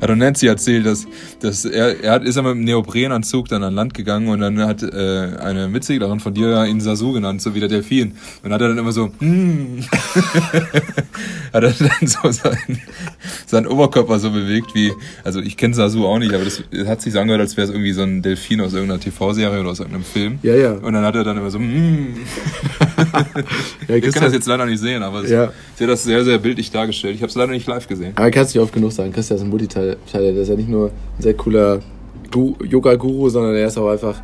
Hat 0.01 0.09
doch 0.09 0.15
Nancy 0.15 0.47
erzählt, 0.47 0.85
dass, 0.85 1.07
dass 1.39 1.65
er, 1.65 2.03
er 2.03 2.11
hat, 2.13 2.23
ist 2.23 2.35
er 2.35 2.43
mit 2.43 2.53
dem 2.53 2.63
Neoprenanzug 2.63 3.47
dann 3.47 3.63
an 3.63 3.73
Land 3.73 3.93
gegangen 3.93 4.27
und 4.29 4.39
dann 4.39 4.59
hat 4.59 4.83
äh, 4.83 5.37
eine 5.39 5.67
Mitseglerin 5.67 6.19
von 6.19 6.33
dir 6.33 6.65
ihn 6.65 6.81
Sasu 6.81 7.13
genannt, 7.13 7.41
so 7.41 7.55
wie 7.55 7.59
der 7.59 7.69
Delfin. 7.69 8.15
Und 8.43 8.53
hat 8.53 8.61
er 8.61 8.69
dann 8.69 8.77
immer 8.77 8.91
so, 8.91 9.07
mm. 9.19 9.79
hat 11.53 11.63
er 11.63 11.71
dann 11.71 12.07
so 12.07 12.31
seinen, 12.31 12.81
seinen 13.45 13.67
Oberkörper 13.67 14.19
so 14.19 14.31
bewegt 14.31 14.75
wie, 14.75 14.91
also 15.23 15.39
ich 15.39 15.57
kenne 15.57 15.73
Sasu 15.73 16.05
auch 16.05 16.19
nicht, 16.19 16.33
aber 16.33 16.43
das 16.43 16.63
hat 16.87 17.01
sich 17.01 17.13
so 17.13 17.19
angehört, 17.19 17.41
als 17.41 17.57
wäre 17.57 17.67
es 17.67 17.73
irgendwie 17.73 17.93
so 17.93 18.03
ein 18.03 18.21
Delfin 18.21 18.61
aus 18.61 18.73
irgendeiner 18.73 18.99
TV-Serie 18.99 19.59
oder 19.59 19.69
aus 19.69 19.79
irgendeinem 19.79 20.05
Film. 20.05 20.39
Ja, 20.43 20.55
ja. 20.55 20.71
Und 20.73 20.93
dann 20.93 21.03
hat 21.03 21.15
er 21.15 21.23
dann 21.23 21.37
immer 21.37 21.49
so, 21.49 21.59
mm. 21.59 22.15
Ja, 23.87 23.95
Ich 23.95 24.03
kann 24.13 24.23
das 24.23 24.33
jetzt 24.33 24.47
leider 24.47 24.65
nicht 24.65 24.79
sehen, 24.79 25.03
aber 25.03 25.25
Ja. 25.27 25.51
sie 25.75 25.83
hat 25.83 25.89
das 25.91 26.03
sehr, 26.03 26.23
sehr 26.23 26.37
bildlich 26.37 26.71
dargestellt. 26.71 27.15
Ich 27.15 27.21
habe 27.21 27.29
es 27.29 27.35
leider 27.35 27.51
nicht 27.51 27.67
live 27.67 27.87
gesehen. 27.87 28.13
Aber 28.15 28.29
kannst 28.31 28.55
nicht 28.55 28.61
oft 28.63 28.73
genug 28.73 28.91
sagen, 28.91 29.11
Christian 29.13 29.37
ist 29.37 29.43
ein 29.43 29.49
Multiteil. 29.49 29.97
Der 30.13 30.21
ist 30.35 30.47
ja 30.49 30.55
nicht 30.55 30.69
nur 30.69 30.87
ein 30.87 31.21
sehr 31.21 31.33
cooler 31.35 31.79
Gu- 32.31 32.55
Yoga-Guru, 32.63 33.29
sondern 33.29 33.55
er 33.55 33.67
ist 33.67 33.77
auch 33.77 33.89
einfach. 33.89 34.21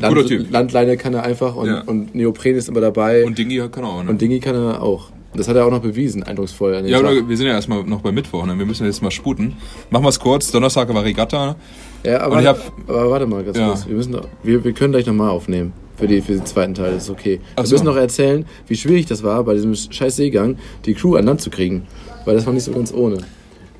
Guter 0.00 0.26
Typ. 0.26 0.50
Landleine 0.50 0.96
kann 0.96 1.14
er 1.14 1.22
einfach 1.22 1.54
und, 1.54 1.68
Ja. 1.68 1.82
und 1.82 2.14
Neopren 2.14 2.56
ist 2.56 2.68
immer 2.68 2.80
dabei. 2.80 3.24
Und 3.24 3.38
Dingi 3.38 3.58
kann 3.70 3.84
er 3.84 3.88
auch, 3.90 4.02
ne? 4.02 4.10
Und 4.10 4.20
Dingi 4.20 4.40
kann 4.40 4.56
er 4.56 4.82
auch. 4.82 5.10
Das 5.36 5.48
hat 5.48 5.56
er 5.56 5.66
auch 5.66 5.70
noch 5.70 5.80
bewiesen, 5.82 6.22
eindrucksvoll. 6.22 6.74
Ja, 6.86 7.00
Tag. 7.00 7.10
aber 7.10 7.28
wir 7.28 7.36
sind 7.36 7.46
ja 7.46 7.54
erstmal 7.54 7.82
noch 7.84 8.00
bei 8.02 8.12
Mittwoch, 8.12 8.44
ne? 8.46 8.56
Wir 8.58 8.66
müssen 8.66 8.86
jetzt 8.86 9.02
mal 9.02 9.10
sputen. 9.10 9.54
Machen 9.90 10.04
wir 10.04 10.08
es 10.08 10.18
kurz. 10.20 10.50
Donnerstag 10.52 10.92
war 10.94 11.04
Regatta. 11.04 11.56
ja 12.04 12.20
aber, 12.20 12.40
ich 12.40 12.46
hab- 12.46 12.72
aber 12.88 13.10
warte 13.10 13.26
mal 13.26 13.42
ganz 13.44 13.56
Ja. 13.58 13.68
kurz. 13.68 13.86
Wir, 13.86 13.94
müssen, 13.96 14.16
wir, 14.42 14.64
wir 14.64 14.72
können 14.72 14.92
gleich 14.92 15.06
nochmal 15.06 15.30
aufnehmen. 15.30 15.72
Für, 15.96 16.08
die, 16.08 16.20
für 16.20 16.32
den 16.32 16.44
zweiten 16.44 16.74
Teil, 16.74 16.92
das 16.94 17.04
ist 17.04 17.10
okay. 17.10 17.40
Ach 17.54 17.62
wir 17.62 17.66
so. 17.66 17.74
müssen 17.74 17.84
noch 17.86 17.96
erzählen, 17.96 18.44
wie 18.66 18.74
schwierig 18.76 19.06
das 19.06 19.22
war, 19.22 19.44
bei 19.44 19.54
diesem 19.54 19.74
scheiß 19.74 20.16
Seegang 20.16 20.56
die 20.86 20.94
Crew 20.94 21.14
an 21.16 21.24
Land 21.24 21.40
zu 21.40 21.50
kriegen. 21.50 21.82
Weil 22.24 22.34
das 22.34 22.44
war 22.46 22.52
nicht 22.52 22.64
so 22.64 22.72
ganz 22.72 22.92
ohne. 22.92 23.18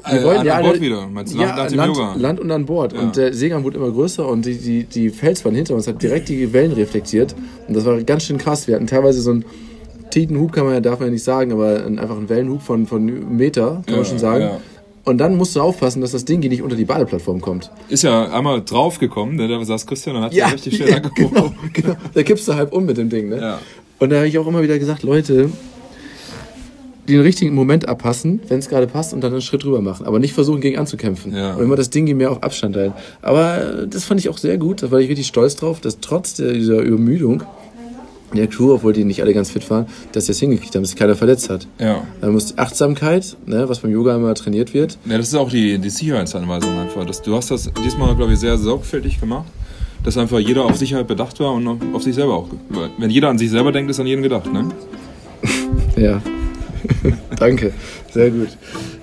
Äh, 0.07 0.18
an 0.18 0.44
ja, 0.46 0.61
Bord 0.61 0.72
alle- 0.74 0.81
wieder. 0.81 1.07
Meinst 1.09 1.35
du, 1.35 1.38
ja, 1.38 1.57
Land, 1.57 1.72
Yoga? 1.72 2.14
Land 2.16 2.38
und 2.40 2.50
an 2.50 2.66
Bord. 2.66 2.92
Ja. 2.92 3.00
Und 3.00 3.16
der 3.16 3.33
Seegang 3.33 3.64
wurde 3.64 3.79
immer 3.79 3.90
größer 3.90 4.29
und 4.29 4.44
die, 4.44 4.55
die, 4.59 4.85
die 4.85 5.09
Felswand 5.11 5.57
hinter 5.57 5.74
uns 5.74 5.88
hat 5.88 6.00
direkt 6.03 6.29
die 6.29 6.53
Wellen 6.53 6.72
reflektiert. 6.72 7.35
Und 7.66 7.74
das 7.74 7.85
war 7.85 8.00
ganz 8.03 8.24
schön 8.24 8.38
krass. 8.38 8.68
Wir 8.68 8.74
hatten 8.77 8.87
teilweise 8.87 9.20
so 9.22 9.31
einen 9.31 9.44
Tidenhub, 10.11 10.53
kann 10.53 10.66
man 10.66 10.74
ja, 10.74 10.81
darf 10.81 11.00
man 11.00 11.09
ja 11.09 11.12
nicht 11.14 11.24
sagen, 11.24 11.53
aber 11.53 11.85
ein- 11.85 11.98
einfach 11.98 12.16
einen 12.16 12.29
Wellenhub 12.29 12.62
von, 12.62 12.87
von 12.87 13.37
Meter, 13.37 13.83
kann 13.87 13.94
Ja, 13.94 13.96
man 13.96 14.05
schon 14.05 14.18
sagen. 14.18 14.44
ja. 14.44 14.61
Und 15.05 15.19
dann 15.19 15.37
musst 15.37 15.55
du 15.55 15.61
aufpassen, 15.61 16.01
dass 16.01 16.12
das 16.12 16.25
Ding 16.25 16.40
hier 16.40 16.51
nicht 16.51 16.62
unter 16.62 16.77
die 16.77 16.87
Badeplattform 16.87 17.40
kommt. 17.40 17.71
Ist 17.88 18.05
ja 18.05 18.33
einmal 18.33 18.62
draufgekommen, 18.62 19.37
ne? 19.37 19.49
da 19.49 19.62
saß 19.62 19.87
Christian 19.87 20.17
und 20.17 20.23
hat 20.23 20.33
ja, 20.33 20.47
richtig 20.47 20.77
schnell 20.77 20.88
ja, 20.90 20.97
angehoben. 20.97 21.35
genau, 21.35 21.53
genau. 21.73 21.97
Da 22.14 22.23
kippst 22.23 22.49
du 22.49 22.55
halb 22.55 22.73
um 22.73 22.87
mit 22.87 22.97
dem 22.97 23.11
Ding, 23.11 23.29
ne? 23.29 23.38
Ja. 23.38 23.61
Und 23.99 24.11
da 24.11 24.17
habe 24.17 24.29
ich 24.29 24.38
auch 24.38 24.47
immer 24.47 24.62
wieder 24.62 24.79
gesagt, 24.79 25.03
Leute, 25.03 25.51
den 27.09 27.21
richtigen 27.21 27.55
Moment 27.55 27.87
abpassen, 27.87 28.40
wenn 28.49 28.59
es 28.59 28.69
gerade 28.69 28.87
passt, 28.87 29.12
und 29.12 29.21
dann 29.21 29.33
einen 29.33 29.43
Schritt 29.43 29.64
rüber 29.64 29.83
machen. 29.83 30.07
Aber 30.07 30.19
nicht 30.19 30.33
versuchen, 30.33 30.61
gegen 30.61 30.79
anzukämpfen. 30.79 31.35
Ja. 31.35 31.55
Und 31.55 31.62
immer 31.62 31.77
das 31.77 31.90
Ding 31.90 32.05
mehr 32.17 32.31
auf 32.31 32.43
Abstand 32.43 32.77
halten. 32.77 32.95
Aber 33.21 33.83
äh, 33.83 33.88
das 33.88 34.05
fand 34.05 34.21
ich 34.21 34.29
auch 34.29 34.38
sehr 34.38 34.59
gut. 34.59 34.83
Da 34.83 34.90
war 34.90 35.01
ich 35.01 35.09
richtig 35.09 35.27
stolz 35.27 35.57
drauf, 35.57 35.81
dass 35.81 36.01
trotz 36.01 36.35
dieser 36.35 36.81
Übermüdung 36.81 37.43
der 38.37 38.47
Crew, 38.49 38.73
obwohl 38.75 38.92
die 38.92 39.05
nicht 39.05 39.20
alle 39.23 39.33
ganz 39.35 39.51
fit 39.51 39.68
waren, 39.70 39.87
dass 40.12 40.27
sie 40.27 40.33
es 40.33 40.40
hingekriegt 40.40 40.75
haben, 40.75 40.83
dass 40.83 40.90
sich 40.90 40.99
keiner 40.99 41.14
verletzt 41.14 41.51
hat. 41.51 41.66
Ja. 41.79 42.03
Dann 42.20 42.33
muss 42.33 42.47
die 42.55 42.59
Achtsamkeit, 42.59 43.37
ne, 43.47 43.68
was 43.68 43.81
beim 43.81 43.90
Yoga 43.92 44.14
immer 44.16 44.35
trainiert 44.35 44.75
wird. 44.75 44.99
ja, 45.05 45.16
das 45.18 45.29
ist 45.29 45.35
auch 45.35 45.51
die, 45.51 45.79
die 45.79 45.90
Sicherheitsanweisung 45.90 46.79
einfach. 46.79 47.05
Das, 47.05 47.23
du 47.23 47.35
hast 47.37 47.51
das 47.51 47.70
diesmal, 47.85 48.14
glaube 48.16 48.33
ich, 48.33 48.38
sehr 48.38 48.57
sorgfältig 48.59 49.20
gemacht, 49.20 49.47
dass 50.03 50.18
einfach 50.18 50.38
jeder 50.38 50.64
auf 50.64 50.77
Sicherheit 50.77 51.07
bedacht 51.07 51.40
war 51.40 51.53
und 51.53 51.66
auf 51.94 52.03
sich 52.03 52.14
selber 52.14 52.35
auch. 52.35 52.49
Wenn 52.99 53.11
jeder 53.11 53.29
an 53.29 53.38
sich 53.38 53.51
selber 53.51 53.73
denkt, 53.73 53.90
ist 53.90 54.01
an 54.01 54.07
jeden 54.07 54.23
gedacht, 54.23 54.53
ne? 54.53 54.68
Ja. 55.97 56.20
Danke. 57.38 57.73
Sehr 58.12 58.31
gut. 58.31 58.49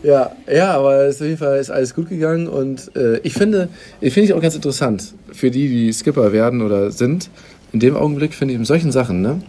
Ja, 0.03 0.31
ja, 0.51 0.71
aber 0.77 1.05
es- 1.05 1.21
auf 1.21 1.27
jeden 1.27 1.37
Fall 1.37 1.59
ist 1.59 1.69
alles 1.71 1.93
gut 1.95 2.09
gegangen 2.09 2.47
und 2.47 2.91
äh, 2.95 3.17
ich 3.19 3.33
finde, 3.33 3.69
ich 4.01 4.13
finde 4.13 4.27
ich 4.27 4.33
auch 4.33 4.41
ganz 4.41 4.55
interessant 4.55 5.13
für 5.31 5.49
die, 5.51 5.67
die 5.67 5.93
Skipper 5.93 6.31
werden 6.31 6.61
oder 6.61 6.91
sind. 6.91 7.29
In 7.73 7.79
dem 7.79 7.95
Augenblick 7.95 8.33
finde 8.33 8.53
ich 8.53 8.59
in 8.59 8.65
solchen 8.65 8.91
Sachen, 8.91 9.21
ne? 9.21 9.41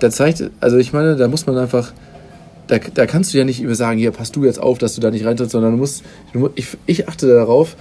Da 0.00 0.10
zeigt, 0.10 0.42
also 0.60 0.76
ich 0.76 0.92
meine, 0.92 1.16
da 1.16 1.28
muss 1.28 1.46
man 1.46 1.56
einfach, 1.56 1.92
da, 2.66 2.78
da 2.78 3.06
kannst 3.06 3.32
du 3.32 3.38
ja 3.38 3.44
nicht 3.44 3.62
über 3.62 3.74
sagen, 3.74 3.98
hier 3.98 4.10
pass 4.10 4.32
du 4.32 4.44
jetzt 4.44 4.60
auf, 4.60 4.78
dass 4.78 4.94
du 4.94 5.00
da 5.00 5.10
nicht 5.10 5.24
reintrittst, 5.24 5.52
sondern 5.52 5.72
du 5.72 5.78
musst, 5.78 6.02
du, 6.32 6.50
ich, 6.56 6.66
ich 6.86 7.08
achte 7.08 7.26
darauf 7.28 7.76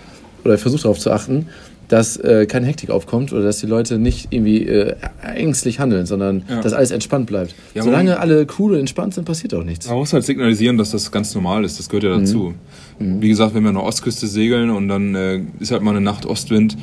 oder 0.46 0.54
ich 0.56 0.62
versuche 0.62 0.84
darauf 0.84 1.00
zu 1.00 1.12
achten, 1.12 1.48
dass 1.90 2.16
äh, 2.18 2.46
keine 2.46 2.66
Hektik 2.68 2.90
aufkommt 2.92 3.34
oder 3.34 3.44
dass 3.44 3.60
die 3.60 3.66
Leute 3.66 3.98
nicht 4.00 4.28
irgendwie 4.32 4.66
äh, 4.66 4.96
ängstlich 5.36 5.80
handeln, 5.80 6.06
sondern 6.06 6.44
Ja. 6.48 6.62
dass 6.62 6.72
alles 6.74 6.92
entspannt 6.92 7.26
bleibt. 7.28 7.56
Ja, 7.74 7.84
Solange 7.84 8.20
alle 8.20 8.48
cool 8.58 8.74
und 8.74 8.80
entspannt 8.80 9.14
sind, 9.16 9.26
passiert 9.26 9.54
auch 9.54 9.64
nichts. 9.64 9.88
Man 9.88 9.98
muss 9.98 10.14
halt 10.14 10.24
signalisieren, 10.24 10.78
dass 10.78 10.92
das 10.92 11.12
ganz 11.12 11.36
normal 11.36 11.66
ist. 11.66 11.78
Das 11.80 11.90
gehört 11.90 12.04
ja 12.06 12.18
dazu. 12.18 12.54
Wie 13.00 13.28
gesagt, 13.28 13.54
wenn 13.54 13.64
wir 13.64 13.70
an 13.70 13.76
der 13.76 13.84
Ostküste 13.84 14.28
segeln 14.28 14.70
und 14.70 14.88
dann 14.88 15.14
äh, 15.14 15.42
ist 15.60 15.72
halt 15.72 15.82
mal 15.82 15.92
eine 15.92 16.02
Nacht 16.02 16.26
Ostwind, 16.26 16.78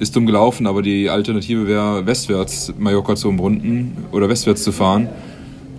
ist 0.00 0.16
dumm 0.16 0.26
gelaufen, 0.26 0.66
aber 0.66 0.82
die 0.82 1.08
Alternative 1.08 1.68
wäre 1.68 2.06
westwärts 2.06 2.72
Mallorca 2.78 3.14
zu 3.14 3.28
umrunden 3.28 3.96
oder 4.12 4.28
westwärts 4.28 4.62
zu 4.64 4.72
fahren. 4.72 5.08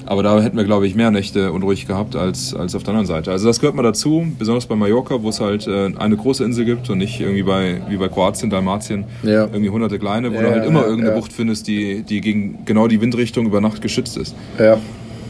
Aber 0.05 0.23
da 0.23 0.41
hätten 0.41 0.57
wir, 0.57 0.63
glaube 0.63 0.87
ich, 0.87 0.95
mehr 0.95 1.09
Nächte 1.11 1.51
unruhig 1.53 1.87
gehabt 1.87 2.15
als, 2.15 2.53
als 2.53 2.75
auf 2.75 2.83
der 2.83 2.89
anderen 2.89 3.07
Seite. 3.07 3.31
Also 3.31 3.47
das 3.47 3.59
gehört 3.59 3.75
mal 3.75 3.83
dazu, 3.83 4.25
besonders 4.37 4.65
bei 4.65 4.75
Mallorca, 4.75 5.21
wo 5.21 5.29
es 5.29 5.39
halt 5.39 5.67
äh, 5.67 5.91
eine 5.97 6.17
große 6.17 6.43
Insel 6.43 6.65
gibt 6.65 6.89
und 6.89 6.97
nicht 6.97 7.19
irgendwie 7.21 7.43
bei, 7.43 7.81
wie 7.87 7.97
bei 7.97 8.09
Kroatien, 8.09 8.49
Dalmatien, 8.49 9.05
Ja. 9.23 9.43
irgendwie 9.45 9.69
hunderte 9.69 9.99
kleine, 9.99 10.31
wo 10.31 10.35
Ja, 10.35 10.41
du 10.41 10.49
halt 10.51 10.65
immer 10.65 10.81
ja, 10.81 10.87
irgendeine. 10.87 11.15
Bucht 11.15 11.31
findest, 11.31 11.67
die, 11.67 12.03
die 12.03 12.19
gegen 12.19 12.59
genau 12.65 12.87
die 12.87 12.99
Windrichtung 12.99 13.45
über 13.45 13.61
Nacht 13.61 13.81
geschützt 13.81 14.17
ist. 14.17 14.35
Ja, 14.59 14.77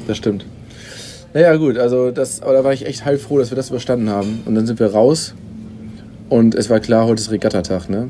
das 0.07 0.17
stimmt. 0.17 0.45
Naja, 1.33 1.55
gut, 1.57 1.77
also 1.77 2.11
das, 2.11 2.41
aber 2.41 2.53
da 2.53 2.63
war 2.63 2.73
ich 2.73 2.85
echt 2.85 3.05
heilfroh, 3.05 3.37
dass 3.39 3.51
wir 3.51 3.55
das 3.57 3.69
überstanden 3.69 4.09
haben. 4.09 4.39
Und 4.45 4.55
dann 4.55 4.65
sind 4.65 4.79
wir 4.79 4.87
raus 4.87 5.33
und 6.29 6.55
es 6.55 6.69
war 6.69 6.79
klar, 6.79 7.05
heute 7.05 7.21
ist 7.21 7.29
Regattatag, 7.31 7.89
ne? 7.89 8.09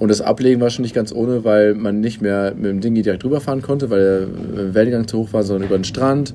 Und 0.00 0.08
das 0.08 0.20
Ablegen 0.20 0.60
war 0.60 0.70
schon 0.70 0.82
nicht 0.82 0.94
ganz 0.94 1.12
ohne, 1.12 1.44
weil 1.44 1.74
man 1.74 2.00
nicht 2.00 2.20
mehr 2.22 2.54
mit 2.56 2.64
dem 2.70 2.80
Dingi 2.80 3.02
direkt 3.02 3.24
rüberfahren 3.24 3.62
konnte, 3.62 3.90
weil 3.90 4.26
der 4.56 4.74
Wellengang 4.74 5.06
zu 5.06 5.18
hoch 5.18 5.32
war, 5.32 5.42
sondern 5.44 5.68
über 5.68 5.78
den 5.78 5.84
Strand. 5.84 6.34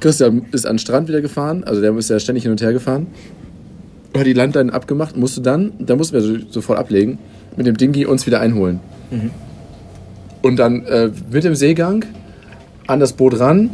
Christian 0.00 0.44
ist 0.52 0.66
an 0.66 0.74
den 0.74 0.78
Strand 0.78 1.08
wieder 1.08 1.22
gefahren, 1.22 1.64
also 1.64 1.80
der 1.80 1.96
ist 1.96 2.10
ja 2.10 2.20
ständig 2.20 2.42
hin 2.44 2.52
und 2.52 2.60
her 2.60 2.74
gefahren. 2.74 3.06
Hat 4.14 4.26
die 4.26 4.34
Landleine 4.34 4.72
abgemacht, 4.72 5.16
musste 5.16 5.40
dann, 5.40 5.72
da 5.78 5.96
mussten 5.96 6.14
wir 6.14 6.20
so- 6.20 6.36
sofort 6.50 6.78
ablegen, 6.78 7.18
mit 7.56 7.66
dem 7.66 7.76
Dingi 7.76 8.04
uns 8.04 8.26
wieder 8.26 8.40
einholen. 8.40 8.80
Und 10.42 10.56
dann 10.58 10.84
äh, 10.84 11.10
mit 11.32 11.42
dem 11.44 11.54
Seegang 11.54 12.04
an 12.86 13.00
das 13.00 13.14
Boot 13.14 13.40
ran, 13.40 13.70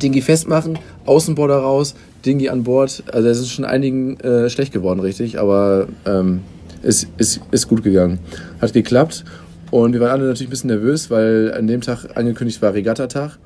Dingi 0.00 0.20
festmachen, 0.20 0.78
Außenborder 1.06 1.56
raus, 1.56 1.94
Dingi 2.24 2.50
an 2.50 2.62
Bord. 2.64 3.02
Also 3.10 3.28
es 3.28 3.40
ist 3.40 3.50
schon 3.50 3.64
einigen 3.64 4.20
äh, 4.20 4.48
schlecht 4.50 4.72
geworden, 4.72 5.00
richtig, 5.00 5.38
aber 5.40 5.88
ähm, 6.06 6.40
es 6.82 7.06
ist, 7.16 7.40
ist 7.50 7.68
gut 7.68 7.82
gegangen. 7.82 8.18
Hat 8.60 8.72
geklappt 8.72 9.24
und 9.70 9.92
wir 9.92 10.00
waren 10.00 10.10
alle 10.10 10.24
natürlich 10.24 10.48
ein 10.48 10.50
bisschen 10.50 10.70
nervös, 10.70 11.10
weil 11.10 11.54
an 11.56 11.66
dem 11.66 11.80
Tag 11.80 12.16
angekündigt 12.16 12.60
war 12.62 12.74
Regattatag. 12.74 13.38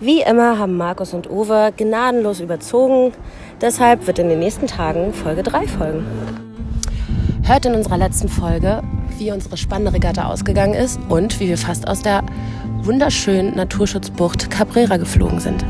Wie 0.00 0.20
immer 0.22 0.58
haben 0.58 0.76
Markus 0.76 1.14
und 1.14 1.30
Uwe 1.30 1.72
gnadenlos 1.76 2.40
überzogen. 2.40 3.12
Deshalb 3.60 4.08
wird 4.08 4.18
in 4.18 4.28
den 4.28 4.40
nächsten 4.40 4.66
Tagen 4.66 5.12
Folge 5.12 5.44
3 5.44 5.68
folgen. 5.68 6.04
Hört 7.44 7.66
in 7.66 7.74
unserer 7.74 7.98
letzten 7.98 8.28
Folge, 8.28 8.82
wie 9.18 9.30
unsere 9.30 9.56
spannende 9.56 9.92
Regatta 9.92 10.24
ausgegangen 10.24 10.74
ist 10.74 10.98
und 11.08 11.38
wie 11.38 11.48
wir 11.48 11.58
fast 11.58 11.86
aus 11.86 12.02
der 12.02 12.24
wunderschönen 12.82 13.54
Naturschutzbucht 13.54 14.50
Cabrera 14.50 14.96
geflogen 14.96 15.38
sind. 15.38 15.64